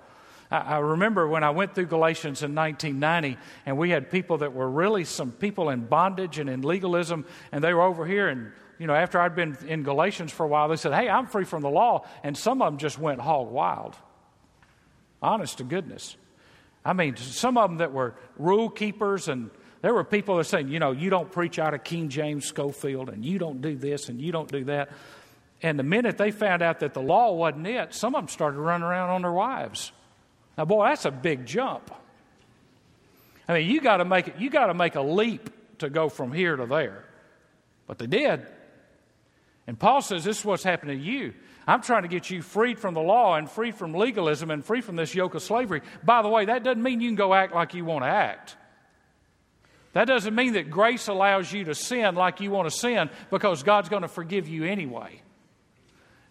I, 0.51 0.79
remember 0.79 1.29
when 1.29 1.45
I 1.45 1.51
went 1.51 1.75
through 1.75 1.87
Galatians 1.87 2.43
in 2.43 2.55
1990, 2.55 3.39
and 3.67 3.77
we 3.77 3.91
had 3.91 4.11
people 4.11 4.39
that 4.39 4.55
were 4.55 4.69
really 4.69 5.05
some 5.05 5.31
people 5.31 5.69
in 5.69 5.85
bondage 5.87 6.39
and 6.39 6.49
in 6.49 6.63
legalism, 6.63 7.27
and 7.53 7.63
they 7.63 7.75
were 7.75 7.83
over 7.83 8.07
here, 8.07 8.29
and 8.29 8.53
you 8.79 8.87
know, 8.87 8.95
after 8.95 9.21
I'd 9.21 9.35
been 9.35 9.59
in 9.67 9.83
Galatians 9.83 10.33
for 10.33 10.45
a 10.45 10.49
while, 10.49 10.69
they 10.69 10.77
said, 10.77 10.95
Hey, 10.95 11.09
I'm 11.09 11.27
free 11.27 11.45
from 11.45 11.63
the 11.63 11.69
law, 11.69 12.07
and 12.23 12.37
some 12.37 12.63
of 12.63 12.73
them 12.73 12.79
just 12.79 12.99
went 12.99 13.21
hog 13.21 13.51
wild. 13.51 13.97
Honest 15.21 15.59
to 15.59 15.65
goodness. 15.65 16.17
I 16.85 16.93
mean, 16.93 17.17
some 17.17 17.59
of 17.59 17.69
them 17.69 17.79
that 17.79 17.93
were 17.93 18.15
rule 18.39 18.71
keepers 18.71 19.29
and 19.29 19.51
there 19.83 19.95
were 19.95 20.05
people 20.05 20.35
that 20.35 20.41
were 20.41 20.45
saying, 20.45 20.69
you 20.69 20.79
know, 20.79 20.93
you 20.93 21.11
don't 21.11 21.31
preach 21.31 21.59
out 21.59 21.75
of 21.75 21.85
King 21.85 22.09
James 22.09 22.45
Scofield, 22.47 23.11
and 23.11 23.25
you 23.25 23.39
don't 23.39 23.61
do 23.61 23.77
this 23.77 24.09
and 24.09 24.21
you 24.21 24.33
don't 24.33 24.51
do 24.51 24.65
that. 24.65 24.91
And 25.63 25.79
the 25.79 25.85
minute 25.85 26.19
they 26.19 26.31
found 26.31 26.63
out 26.63 26.81
that 26.81 26.95
the 26.95 27.03
law 27.03 27.33
wasn't 27.33 27.67
it, 27.67 27.95
some 27.95 28.15
of 28.15 28.23
them 28.23 28.29
started 28.29 28.59
running 28.59 28.85
around 28.85 29.11
on 29.11 29.23
their 29.23 29.33
wives. 29.33 29.93
Now, 30.59 30.65
boy, 30.65 30.89
that's 30.89 31.05
a 31.05 31.13
big 31.13 31.47
jump. 31.47 31.91
I 33.49 33.55
mean, 33.55 33.71
you 33.71 33.81
got 33.81 33.99
to 33.99 34.05
make 34.05 34.29
it, 34.29 34.35
you 34.39 34.51
got 34.51 34.67
to 34.67 34.75
make 34.75 34.97
a 34.97 35.01
leap 35.01 35.49
to 35.79 35.89
go 35.89 36.09
from 36.09 36.33
here 36.33 36.57
to 36.57 36.67
there. 36.67 37.05
But 37.87 37.99
they 37.99 38.09
did. 38.09 38.45
And 39.69 39.79
Paul 39.79 40.03
says 40.03 40.25
this 40.25 40.41
is 40.41 40.45
what's 40.45 40.65
happening 40.65 40.99
to 40.99 41.05
you. 41.05 41.33
I'm 41.67 41.81
trying 41.81 42.03
to 42.03 42.09
get 42.09 42.29
you 42.29 42.43
freed 42.43 42.79
from 42.79 42.95
the 42.95 43.01
law 43.01 43.37
and 43.37 43.49
free 43.49 43.71
from 43.71 43.95
legalism 43.95 44.51
and 44.51 44.65
free 44.65 44.81
from 44.81 44.97
this 44.97 45.15
yoke 45.15 45.35
of 45.35 45.43
slavery. 45.43 45.83
By 46.03 46.23
the 46.23 46.29
way, 46.29 46.47
that 46.47 46.65
doesn't 46.65 46.83
mean 46.83 47.01
you 47.01 47.09
can 47.09 47.17
go 47.17 47.33
act 47.33 47.55
like 47.55 47.75
you 47.75 47.85
want 47.85 48.05
to 48.05 48.09
act. 48.09 48.57
That 49.93 50.07
doesn't 50.07 50.35
mean 50.35 50.55
that 50.55 50.71
grace 50.71 51.09
allows 51.09 51.53
you 51.53 51.65
to 51.65 51.75
sin 51.75 52.15
like 52.15 52.41
you 52.41 52.51
want 52.51 52.69
to 52.69 52.77
sin 52.77 53.11
because 53.31 53.63
God's 53.63 53.89
going 53.89 54.03
to 54.03 54.09
forgive 54.09 54.49
you 54.49 54.65
anyway. 54.65 55.23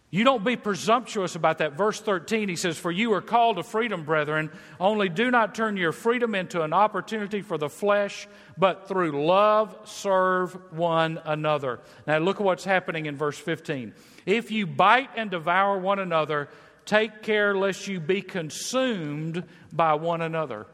You 0.09 0.23
don't 0.23 0.43
be 0.43 0.55
presumptuous 0.55 1.35
about 1.35 1.57
that. 1.57 1.73
Verse 1.73 1.99
13, 1.99 2.47
he 2.47 2.55
says, 2.55 2.77
For 2.77 2.91
you 2.91 3.11
are 3.13 3.21
called 3.21 3.57
to 3.57 3.63
freedom, 3.63 4.05
brethren, 4.05 4.49
only 4.79 5.09
do 5.09 5.29
not 5.29 5.53
turn 5.53 5.75
your 5.75 5.91
freedom 5.91 6.33
into 6.33 6.61
an 6.61 6.71
opportunity 6.71 7.41
for 7.41 7.57
the 7.57 7.67
flesh, 7.67 8.25
but 8.57 8.87
through 8.87 9.25
love 9.25 9.77
serve 9.83 10.53
one 10.71 11.19
another. 11.25 11.81
Now 12.05 12.19
look 12.19 12.37
at 12.37 12.45
what's 12.45 12.63
happening 12.63 13.05
in 13.05 13.17
verse 13.17 13.37
15. 13.37 13.93
If 14.25 14.49
you 14.49 14.65
bite 14.65 15.09
and 15.17 15.29
devour 15.29 15.77
one 15.77 15.99
another, 15.99 16.47
take 16.85 17.21
care 17.21 17.53
lest 17.53 17.87
you 17.87 17.99
be 17.99 18.21
consumed 18.21 19.43
by 19.73 19.95
one 19.95 20.21
another. 20.21 20.67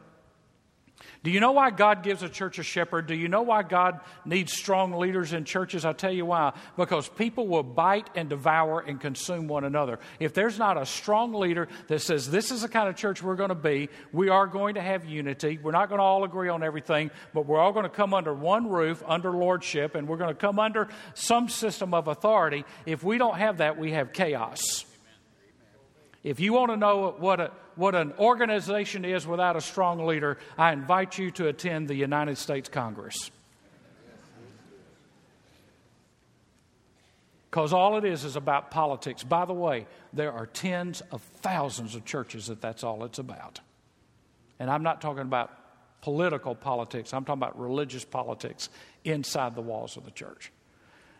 Do 1.22 1.30
you 1.30 1.40
know 1.40 1.52
why 1.52 1.70
God 1.70 2.02
gives 2.02 2.22
a 2.22 2.28
church 2.28 2.58
a 2.58 2.62
shepherd? 2.62 3.06
Do 3.06 3.14
you 3.14 3.28
know 3.28 3.40
why 3.40 3.62
God 3.62 4.00
needs 4.26 4.52
strong 4.52 4.92
leaders 4.92 5.32
in 5.32 5.44
churches? 5.44 5.84
I'll 5.84 5.94
tell 5.94 6.12
you 6.12 6.26
why. 6.26 6.52
Because 6.76 7.08
people 7.08 7.48
will 7.48 7.62
bite 7.62 8.10
and 8.14 8.28
devour 8.28 8.80
and 8.80 9.00
consume 9.00 9.48
one 9.48 9.64
another. 9.64 9.98
If 10.20 10.34
there's 10.34 10.58
not 10.58 10.76
a 10.76 10.84
strong 10.84 11.32
leader 11.32 11.68
that 11.88 12.00
says, 12.00 12.30
This 12.30 12.50
is 12.50 12.62
the 12.62 12.68
kind 12.68 12.90
of 12.90 12.96
church 12.96 13.22
we're 13.22 13.36
going 13.36 13.48
to 13.48 13.54
be, 13.54 13.88
we 14.12 14.28
are 14.28 14.46
going 14.46 14.74
to 14.74 14.82
have 14.82 15.06
unity. 15.06 15.58
We're 15.62 15.72
not 15.72 15.88
going 15.88 15.98
to 15.98 16.04
all 16.04 16.24
agree 16.24 16.50
on 16.50 16.62
everything, 16.62 17.10
but 17.32 17.46
we're 17.46 17.58
all 17.58 17.72
going 17.72 17.84
to 17.84 17.88
come 17.88 18.12
under 18.12 18.34
one 18.34 18.68
roof, 18.68 19.02
under 19.06 19.30
lordship, 19.30 19.94
and 19.94 20.06
we're 20.06 20.18
going 20.18 20.34
to 20.34 20.38
come 20.38 20.58
under 20.58 20.88
some 21.14 21.48
system 21.48 21.94
of 21.94 22.06
authority. 22.08 22.66
If 22.84 23.02
we 23.02 23.16
don't 23.16 23.38
have 23.38 23.58
that, 23.58 23.78
we 23.78 23.92
have 23.92 24.12
chaos. 24.12 24.84
If 26.22 26.40
you 26.40 26.52
want 26.52 26.70
to 26.70 26.76
know 26.76 27.14
what 27.18 27.40
a 27.40 27.50
what 27.76 27.94
an 27.94 28.12
organization 28.18 29.04
is 29.04 29.26
without 29.26 29.56
a 29.56 29.60
strong 29.60 30.06
leader, 30.06 30.38
I 30.56 30.72
invite 30.72 31.18
you 31.18 31.30
to 31.32 31.48
attend 31.48 31.88
the 31.88 31.94
United 31.94 32.38
States 32.38 32.68
Congress. 32.68 33.30
Because 37.50 37.72
all 37.72 37.96
it 37.98 38.04
is 38.04 38.24
is 38.24 38.34
about 38.34 38.72
politics. 38.72 39.22
By 39.22 39.44
the 39.44 39.52
way, 39.52 39.86
there 40.12 40.32
are 40.32 40.46
tens 40.46 41.02
of 41.12 41.22
thousands 41.22 41.94
of 41.94 42.04
churches 42.04 42.48
that 42.48 42.60
that's 42.60 42.82
all 42.82 43.04
it's 43.04 43.20
about. 43.20 43.60
And 44.58 44.68
I'm 44.68 44.82
not 44.82 45.00
talking 45.00 45.22
about 45.22 45.52
political 46.00 46.54
politics, 46.54 47.14
I'm 47.14 47.24
talking 47.24 47.40
about 47.40 47.58
religious 47.58 48.04
politics 48.04 48.68
inside 49.04 49.54
the 49.54 49.62
walls 49.62 49.96
of 49.96 50.04
the 50.04 50.10
church. 50.10 50.50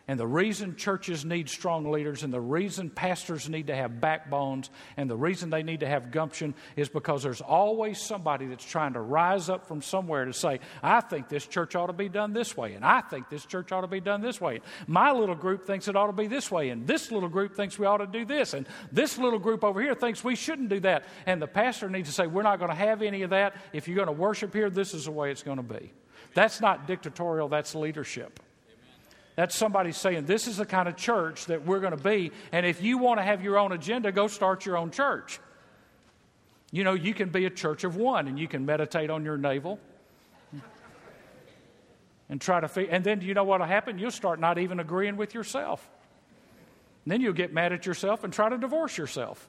And 0.07 0.19
the 0.19 0.27
reason 0.27 0.75
churches 0.75 1.25
need 1.25 1.49
strong 1.49 1.91
leaders 1.91 2.21
and 2.21 2.31
the 2.31 2.39
reason 2.39 2.91
pastors 2.91 3.49
need 3.49 3.67
to 3.67 3.75
have 3.75 3.99
backbones 3.99 4.69
and 4.97 5.09
the 5.09 5.15
reason 5.15 5.49
they 5.49 5.63
need 5.63 5.79
to 5.79 5.87
have 5.87 6.11
gumption 6.11 6.53
is 6.75 6.89
because 6.89 7.23
there's 7.23 7.41
always 7.41 7.99
somebody 7.99 8.45
that's 8.45 8.63
trying 8.63 8.93
to 8.93 9.01
rise 9.01 9.49
up 9.49 9.67
from 9.67 9.81
somewhere 9.81 10.25
to 10.25 10.33
say, 10.33 10.59
I 10.83 11.01
think 11.01 11.27
this 11.27 11.47
church 11.47 11.75
ought 11.75 11.87
to 11.87 11.93
be 11.93 12.07
done 12.07 12.33
this 12.33 12.55
way, 12.55 12.75
and 12.75 12.85
I 12.85 13.01
think 13.01 13.29
this 13.29 13.47
church 13.47 13.71
ought 13.71 13.81
to 13.81 13.87
be 13.87 13.99
done 13.99 14.21
this 14.21 14.39
way. 14.39 14.61
My 14.85 15.11
little 15.11 15.33
group 15.33 15.65
thinks 15.65 15.87
it 15.87 15.95
ought 15.95 16.07
to 16.07 16.13
be 16.13 16.27
this 16.27 16.51
way, 16.51 16.69
and 16.69 16.85
this 16.85 17.11
little 17.11 17.29
group 17.29 17.55
thinks 17.55 17.79
we 17.79 17.87
ought 17.87 17.97
to 17.97 18.07
do 18.07 18.25
this, 18.25 18.53
and 18.53 18.67
this 18.91 19.17
little 19.17 19.39
group 19.39 19.63
over 19.63 19.81
here 19.81 19.95
thinks 19.95 20.23
we 20.23 20.35
shouldn't 20.35 20.69
do 20.69 20.81
that. 20.81 21.05
And 21.25 21.41
the 21.41 21.47
pastor 21.47 21.89
needs 21.89 22.09
to 22.09 22.13
say, 22.13 22.27
We're 22.27 22.43
not 22.43 22.59
going 22.59 22.69
to 22.69 22.75
have 22.75 23.01
any 23.01 23.23
of 23.23 23.31
that. 23.31 23.55
If 23.73 23.87
you're 23.87 23.95
going 23.95 24.07
to 24.07 24.11
worship 24.11 24.53
here, 24.53 24.69
this 24.69 24.93
is 24.93 25.05
the 25.05 25.11
way 25.11 25.31
it's 25.31 25.43
going 25.43 25.57
to 25.57 25.63
be. 25.63 25.91
That's 26.35 26.61
not 26.61 26.85
dictatorial, 26.85 27.49
that's 27.49 27.73
leadership. 27.73 28.39
That's 29.35 29.55
somebody 29.55 29.91
saying, 29.91 30.25
This 30.25 30.47
is 30.47 30.57
the 30.57 30.65
kind 30.65 30.87
of 30.87 30.95
church 30.95 31.45
that 31.45 31.65
we're 31.65 31.81
going 31.81 31.95
to 31.95 32.03
be. 32.03 32.31
And 32.51 32.65
if 32.65 32.81
you 32.81 32.97
want 32.97 33.19
to 33.19 33.23
have 33.23 33.43
your 33.43 33.57
own 33.57 33.71
agenda, 33.73 34.11
go 34.11 34.27
start 34.27 34.65
your 34.65 34.77
own 34.77 34.91
church. 34.91 35.39
You 36.71 36.83
know, 36.83 36.93
you 36.93 37.13
can 37.13 37.29
be 37.29 37.45
a 37.45 37.49
church 37.49 37.83
of 37.83 37.95
one 37.95 38.27
and 38.27 38.39
you 38.39 38.47
can 38.47 38.65
meditate 38.65 39.09
on 39.09 39.23
your 39.23 39.37
navel 39.37 39.79
and 42.29 42.39
try 42.39 42.59
to. 42.59 42.89
And 42.89 43.03
then 43.03 43.21
you 43.21 43.33
know 43.33 43.43
what 43.43 43.59
will 43.59 43.67
happen? 43.67 43.99
You'll 43.99 44.11
start 44.11 44.39
not 44.39 44.57
even 44.57 44.79
agreeing 44.79 45.17
with 45.17 45.33
yourself. 45.33 45.87
And 47.03 47.11
then 47.11 47.21
you'll 47.21 47.33
get 47.33 47.53
mad 47.53 47.71
at 47.71 47.85
yourself 47.85 48.23
and 48.23 48.33
try 48.33 48.49
to 48.49 48.57
divorce 48.57 48.97
yourself. 48.97 49.47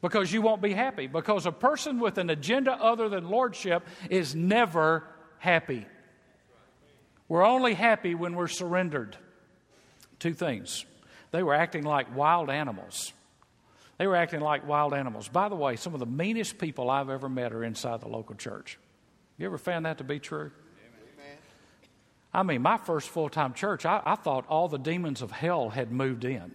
because 0.00 0.32
you 0.32 0.42
won't 0.42 0.62
be 0.62 0.72
happy. 0.72 1.06
Because 1.06 1.46
a 1.46 1.52
person 1.52 1.98
with 1.98 2.18
an 2.18 2.30
agenda 2.30 2.72
other 2.72 3.08
than 3.08 3.28
lordship 3.28 3.84
is 4.10 4.34
never 4.34 5.02
happy. 5.38 5.86
We're 7.28 7.44
only 7.44 7.74
happy 7.74 8.14
when 8.14 8.34
we're 8.34 8.48
surrendered. 8.48 9.16
Two 10.18 10.34
things. 10.34 10.84
They 11.32 11.42
were 11.42 11.54
acting 11.54 11.82
like 11.82 12.14
wild 12.14 12.50
animals. 12.50 13.12
They 13.98 14.06
were 14.06 14.16
acting 14.16 14.40
like 14.40 14.66
wild 14.66 14.94
animals. 14.94 15.28
By 15.28 15.48
the 15.48 15.56
way, 15.56 15.76
some 15.76 15.94
of 15.94 16.00
the 16.00 16.06
meanest 16.06 16.58
people 16.58 16.90
I've 16.90 17.10
ever 17.10 17.28
met 17.28 17.52
are 17.52 17.64
inside 17.64 18.00
the 18.00 18.08
local 18.08 18.34
church. 18.34 18.78
You 19.38 19.46
ever 19.46 19.58
found 19.58 19.86
that 19.86 19.98
to 19.98 20.04
be 20.04 20.18
true? 20.18 20.50
I 22.32 22.42
mean, 22.42 22.60
my 22.60 22.76
first 22.76 23.08
full 23.08 23.30
time 23.30 23.54
church, 23.54 23.86
I, 23.86 24.02
I, 24.04 24.14
thought 24.14 24.44
all 24.48 24.68
the 24.68 24.78
demons 24.78 25.22
of 25.22 25.30
hell 25.30 25.70
had 25.70 25.90
moved 25.90 26.24
in. 26.24 26.52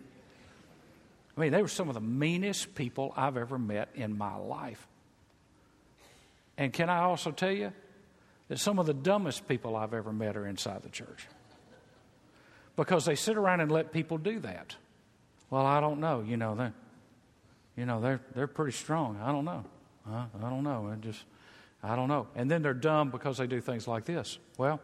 I 1.35 1.41
mean, 1.41 1.51
they 1.51 1.61
were 1.63 1.67
some 1.67 1.87
of 1.87 1.95
the 1.95 2.01
meanest 2.01 2.75
people 2.75 3.13
I've 3.17 3.35
ever 3.35 3.57
met 3.57 3.89
in 3.95 4.15
my 4.15 4.35
life. 4.35 4.85
And 6.55 6.71
can 6.71 6.87
I 6.89 6.99
also 6.99 7.31
tell 7.31 7.51
you 7.51 7.71
that 8.51 8.59
some 8.59 8.79
of 8.79 8.85
the 8.85 8.93
dumbest 8.93 9.47
people 9.47 9.77
I've 9.77 9.93
ever 9.93 10.11
met 10.11 10.35
are 10.35 10.45
inside 10.45 10.83
the 10.83 10.89
church? 10.89 11.25
Because 12.75 13.05
they 13.05 13.15
sit 13.15 13.37
around 13.37 13.61
and 13.61 13.71
let 13.71 13.93
people 13.93 14.17
do 14.17 14.39
that. 14.39 14.75
Well, 15.49 15.65
I 15.65 15.79
don't 15.79 16.01
know. 16.01 16.19
You 16.19 16.35
know, 16.35 16.53
they're, 16.55 16.73
you 17.77 17.85
know, 17.85 18.01
they're, 18.01 18.19
they're 18.35 18.47
pretty 18.47 18.73
strong. 18.73 19.17
I 19.23 19.31
don't 19.31 19.45
know. 19.45 19.63
I 20.05 20.25
don't 20.41 20.65
know. 20.65 20.91
I 20.91 20.95
just, 20.97 21.23
I 21.81 21.95
don't 21.95 22.09
know. 22.09 22.27
And 22.35 22.51
then 22.51 22.61
they're 22.61 22.73
dumb 22.73 23.09
because 23.09 23.37
they 23.37 23.47
do 23.47 23.61
things 23.61 23.87
like 23.87 24.03
this. 24.03 24.37
Well, 24.57 24.81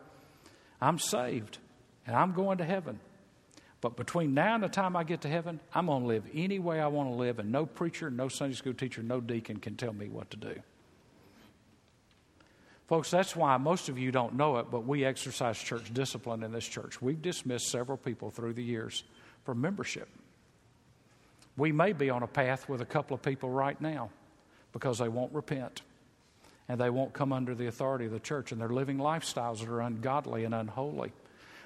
I'm 0.79 0.97
saved 0.97 1.57
and 2.05 2.15
I'm 2.15 2.31
going 2.31 2.59
to 2.59 2.63
heaven. 2.63 3.01
But 3.81 3.97
between 3.97 4.33
now 4.33 4.55
and 4.55 4.63
the 4.63 4.69
time 4.69 4.95
I 4.95 5.03
get 5.03 5.19
to 5.23 5.27
heaven, 5.27 5.59
I'm 5.73 5.87
going 5.87 6.03
to 6.03 6.07
live 6.07 6.23
any 6.33 6.59
way 6.59 6.79
I 6.79 6.87
want 6.87 7.09
to 7.09 7.15
live, 7.15 7.37
and 7.37 7.51
no 7.51 7.65
preacher, 7.65 8.09
no 8.09 8.29
Sunday 8.29 8.55
school 8.55 8.73
teacher, 8.73 9.03
no 9.03 9.19
deacon 9.19 9.57
can 9.57 9.75
tell 9.75 9.91
me 9.91 10.07
what 10.07 10.29
to 10.29 10.37
do. 10.37 10.55
Folks, 12.87 13.11
that's 13.11 13.35
why 13.35 13.57
most 13.57 13.89
of 13.89 13.99
you 13.99 14.11
don't 14.11 14.35
know 14.35 14.57
it, 14.57 14.71
but 14.71 14.85
we 14.85 15.03
exercise 15.03 15.57
church 15.57 15.93
discipline 15.93 16.41
in 16.41 16.53
this 16.53 16.65
church. 16.65 17.01
We've 17.01 17.21
dismissed 17.21 17.67
several 17.67 17.97
people 17.97 18.29
through 18.29 18.53
the 18.53 18.63
years 18.63 19.03
for 19.43 19.53
membership. 19.53 20.07
We 21.57 21.73
may 21.73 21.91
be 21.91 22.09
on 22.09 22.23
a 22.23 22.27
path 22.27 22.69
with 22.69 22.81
a 22.81 22.85
couple 22.85 23.15
of 23.15 23.21
people 23.21 23.49
right 23.49 23.79
now 23.81 24.09
because 24.71 24.99
they 24.99 25.09
won't 25.09 25.33
repent 25.33 25.81
and 26.69 26.79
they 26.79 26.89
won't 26.89 27.13
come 27.13 27.33
under 27.33 27.55
the 27.55 27.67
authority 27.67 28.05
of 28.05 28.11
the 28.11 28.19
church, 28.19 28.51
and 28.51 28.59
they're 28.59 28.67
living 28.67 28.97
lifestyles 28.97 29.59
that 29.59 29.69
are 29.69 29.81
ungodly 29.81 30.43
and 30.43 30.53
unholy. 30.53 31.13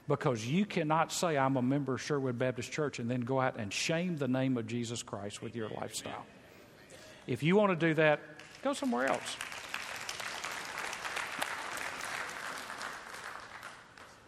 Because 0.07 0.45
you 0.45 0.65
cannot 0.65 1.11
say, 1.11 1.37
I'm 1.37 1.57
a 1.57 1.61
member 1.61 1.95
of 1.95 2.01
Sherwood 2.01 2.37
Baptist 2.37 2.71
Church, 2.71 2.99
and 2.99 3.09
then 3.09 3.21
go 3.21 3.39
out 3.39 3.57
and 3.57 3.73
shame 3.73 4.17
the 4.17 4.27
name 4.27 4.57
of 4.57 4.67
Jesus 4.67 5.01
Christ 5.01 5.41
with 5.41 5.55
your 5.55 5.69
lifestyle. 5.69 6.25
If 7.25 7.41
you 7.41 7.55
want 7.55 7.79
to 7.79 7.87
do 7.87 7.95
that, 7.95 8.19
go 8.63 8.73
somewhere 8.73 9.07
else. 9.07 9.37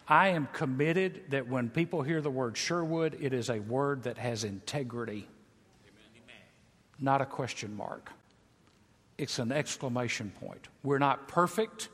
I 0.07 0.29
am 0.29 0.47
committed 0.51 1.23
that 1.29 1.47
when 1.47 1.69
people 1.69 2.01
hear 2.01 2.21
the 2.21 2.29
word 2.29 2.57
Sherwood, 2.57 3.17
it 3.21 3.33
is 3.33 3.49
a 3.49 3.59
word 3.59 4.03
that 4.03 4.17
has 4.17 4.43
integrity, 4.43 5.27
not 6.99 7.21
a 7.21 7.25
question 7.25 7.75
mark 7.75 8.11
it's 9.17 9.39
an 9.39 9.51
exclamation 9.51 10.31
point. 10.31 10.67
We're 10.83 10.99
not 10.99 11.27
perfect. 11.27 11.89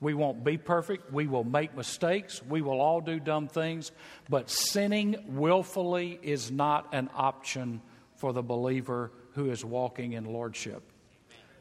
We 0.00 0.14
won't 0.14 0.42
be 0.42 0.58
perfect. 0.58 1.12
We 1.12 1.26
will 1.26 1.44
make 1.44 1.76
mistakes. 1.76 2.42
We 2.42 2.62
will 2.62 2.80
all 2.80 3.00
do 3.00 3.20
dumb 3.20 3.48
things. 3.48 3.92
But 4.28 4.50
sinning 4.50 5.16
willfully 5.28 6.18
is 6.22 6.50
not 6.50 6.88
an 6.92 7.08
option 7.14 7.80
for 8.16 8.32
the 8.32 8.42
believer 8.42 9.12
who 9.34 9.50
is 9.50 9.64
walking 9.64 10.12
in 10.12 10.24
lordship. 10.24 10.82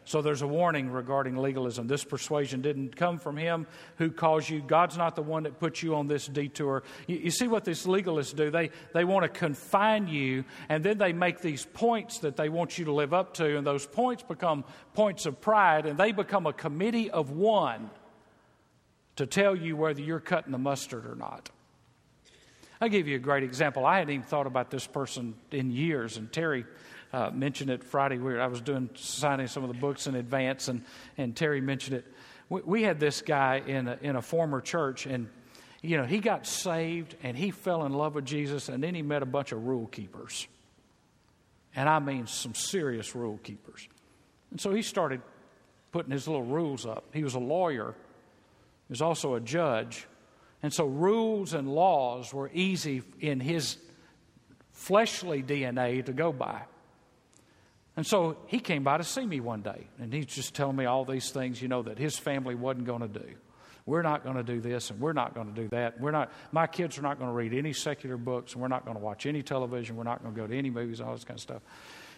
So 0.03 0.21
there's 0.21 0.41
a 0.41 0.47
warning 0.47 0.91
regarding 0.91 1.37
legalism. 1.37 1.87
This 1.87 2.03
persuasion 2.03 2.61
didn't 2.61 2.95
come 2.95 3.19
from 3.19 3.37
him 3.37 3.67
who 3.97 4.09
calls 4.09 4.49
you. 4.49 4.61
God's 4.61 4.97
not 4.97 5.15
the 5.15 5.21
one 5.21 5.43
that 5.43 5.59
puts 5.59 5.83
you 5.83 5.95
on 5.95 6.07
this 6.07 6.25
detour. 6.25 6.83
You, 7.07 7.17
you, 7.17 7.31
see 7.31 7.47
what 7.47 7.65
these 7.65 7.85
legalists 7.85 8.35
do? 8.35 8.49
They, 8.49 8.71
they 8.93 9.03
want 9.05 9.23
to 9.23 9.29
confine 9.29 10.07
you, 10.07 10.43
and 10.69 10.83
then 10.83 10.97
they 10.97 11.13
make 11.13 11.41
these 11.41 11.65
points 11.65 12.19
that 12.19 12.35
they 12.35 12.49
want 12.49 12.79
you 12.79 12.85
to 12.85 12.91
live 12.91 13.13
up 13.13 13.35
to, 13.35 13.57
and 13.57 13.65
those 13.65 13.85
points 13.85 14.23
become 14.23 14.65
points 14.93 15.27
of 15.27 15.39
pride, 15.39 15.85
and 15.85 15.99
they 15.99 16.11
become 16.11 16.47
a 16.47 16.53
committee 16.53 17.11
of 17.11 17.29
one 17.29 17.91
to 19.17 19.27
tell 19.27 19.55
you 19.55 19.75
whether 19.75 20.01
you're 20.01 20.19
cutting 20.19 20.51
the 20.51 20.57
mustard 20.57 21.05
or 21.05 21.15
not. 21.15 21.51
I'll 22.81 22.89
give 22.89 23.07
you 23.07 23.15
a 23.15 23.19
great 23.19 23.43
example. 23.43 23.85
I 23.85 23.99
hadn't 23.99 24.13
even 24.15 24.25
thought 24.25 24.47
about 24.47 24.71
this 24.71 24.87
person 24.87 25.35
in 25.51 25.69
years, 25.69 26.17
and 26.17 26.31
Terry 26.33 26.65
uh, 27.13 27.29
mentioned 27.31 27.69
it 27.69 27.83
Friday. 27.83 28.17
We 28.17 28.33
were, 28.33 28.41
I 28.41 28.47
was 28.47 28.61
doing 28.61 28.89
signing 28.95 29.47
some 29.47 29.63
of 29.63 29.69
the 29.69 29.79
books 29.79 30.07
in 30.07 30.15
advance, 30.15 30.67
and, 30.67 30.83
and 31.17 31.35
Terry 31.35 31.61
mentioned 31.61 31.97
it. 31.97 32.05
We, 32.49 32.61
we 32.61 32.83
had 32.83 32.99
this 32.99 33.21
guy 33.21 33.61
in 33.65 33.87
a, 33.87 33.97
in 34.01 34.15
a 34.15 34.21
former 34.21 34.61
church, 34.61 35.05
and 35.05 35.29
you 35.81 35.97
know 35.97 36.05
he 36.05 36.19
got 36.19 36.45
saved 36.45 37.15
and 37.23 37.37
he 37.37 37.51
fell 37.51 37.85
in 37.85 37.93
love 37.93 38.15
with 38.15 38.25
Jesus, 38.25 38.69
and 38.69 38.83
then 38.83 38.95
he 38.95 39.01
met 39.01 39.23
a 39.23 39.27
bunch 39.27 39.51
of 39.51 39.65
rule 39.65 39.87
keepers, 39.87 40.47
and 41.75 41.89
I 41.89 41.99
mean 41.99 42.27
some 42.27 42.55
serious 42.55 43.15
rule 43.15 43.39
keepers. 43.43 43.87
And 44.51 44.59
so 44.59 44.73
he 44.73 44.81
started 44.81 45.21
putting 45.91 46.11
his 46.11 46.27
little 46.27 46.43
rules 46.43 46.85
up. 46.85 47.05
He 47.13 47.23
was 47.23 47.35
a 47.35 47.39
lawyer. 47.39 47.95
He 48.87 48.91
was 48.91 49.01
also 49.01 49.35
a 49.35 49.39
judge. 49.39 50.07
And 50.63 50.71
so 50.71 50.85
rules 50.85 51.53
and 51.53 51.67
laws 51.67 52.33
were 52.33 52.49
easy 52.53 53.01
in 53.19 53.39
his 53.39 53.77
fleshly 54.73 55.41
DNA 55.41 56.05
to 56.05 56.13
go 56.13 56.31
by. 56.31 56.61
And 57.97 58.07
so 58.07 58.37
he 58.47 58.59
came 58.59 58.83
by 58.83 58.97
to 58.97 59.03
see 59.03 59.25
me 59.25 59.39
one 59.39 59.61
day, 59.61 59.87
and 59.99 60.13
he's 60.13 60.27
just 60.27 60.55
telling 60.55 60.77
me 60.77 60.85
all 60.85 61.03
these 61.03 61.29
things, 61.31 61.61
you 61.61 61.67
know, 61.67 61.81
that 61.81 61.97
his 61.97 62.17
family 62.17 62.55
wasn't 62.55 62.85
going 62.85 63.01
to 63.01 63.07
do. 63.07 63.25
We're 63.85 64.03
not 64.03 64.23
going 64.23 64.37
to 64.37 64.43
do 64.43 64.61
this, 64.61 64.91
and 64.91 64.99
we're 64.99 65.13
not 65.13 65.33
going 65.33 65.53
to 65.53 65.61
do 65.61 65.67
that. 65.69 65.99
We're 65.99 66.11
not. 66.11 66.31
My 66.51 66.67
kids 66.67 66.97
are 66.97 67.01
not 67.01 67.17
going 67.17 67.29
to 67.29 67.35
read 67.35 67.53
any 67.53 67.73
secular 67.73 68.15
books, 68.15 68.53
and 68.53 68.61
we're 68.61 68.67
not 68.67 68.85
going 68.85 68.95
to 68.95 69.03
watch 69.03 69.25
any 69.25 69.41
television. 69.41 69.97
We're 69.97 70.03
not 70.03 70.21
going 70.21 70.33
to 70.33 70.39
go 70.39 70.47
to 70.47 70.55
any 70.55 70.69
movies, 70.69 71.01
all 71.01 71.13
this 71.13 71.23
kind 71.23 71.37
of 71.37 71.41
stuff. 71.41 71.61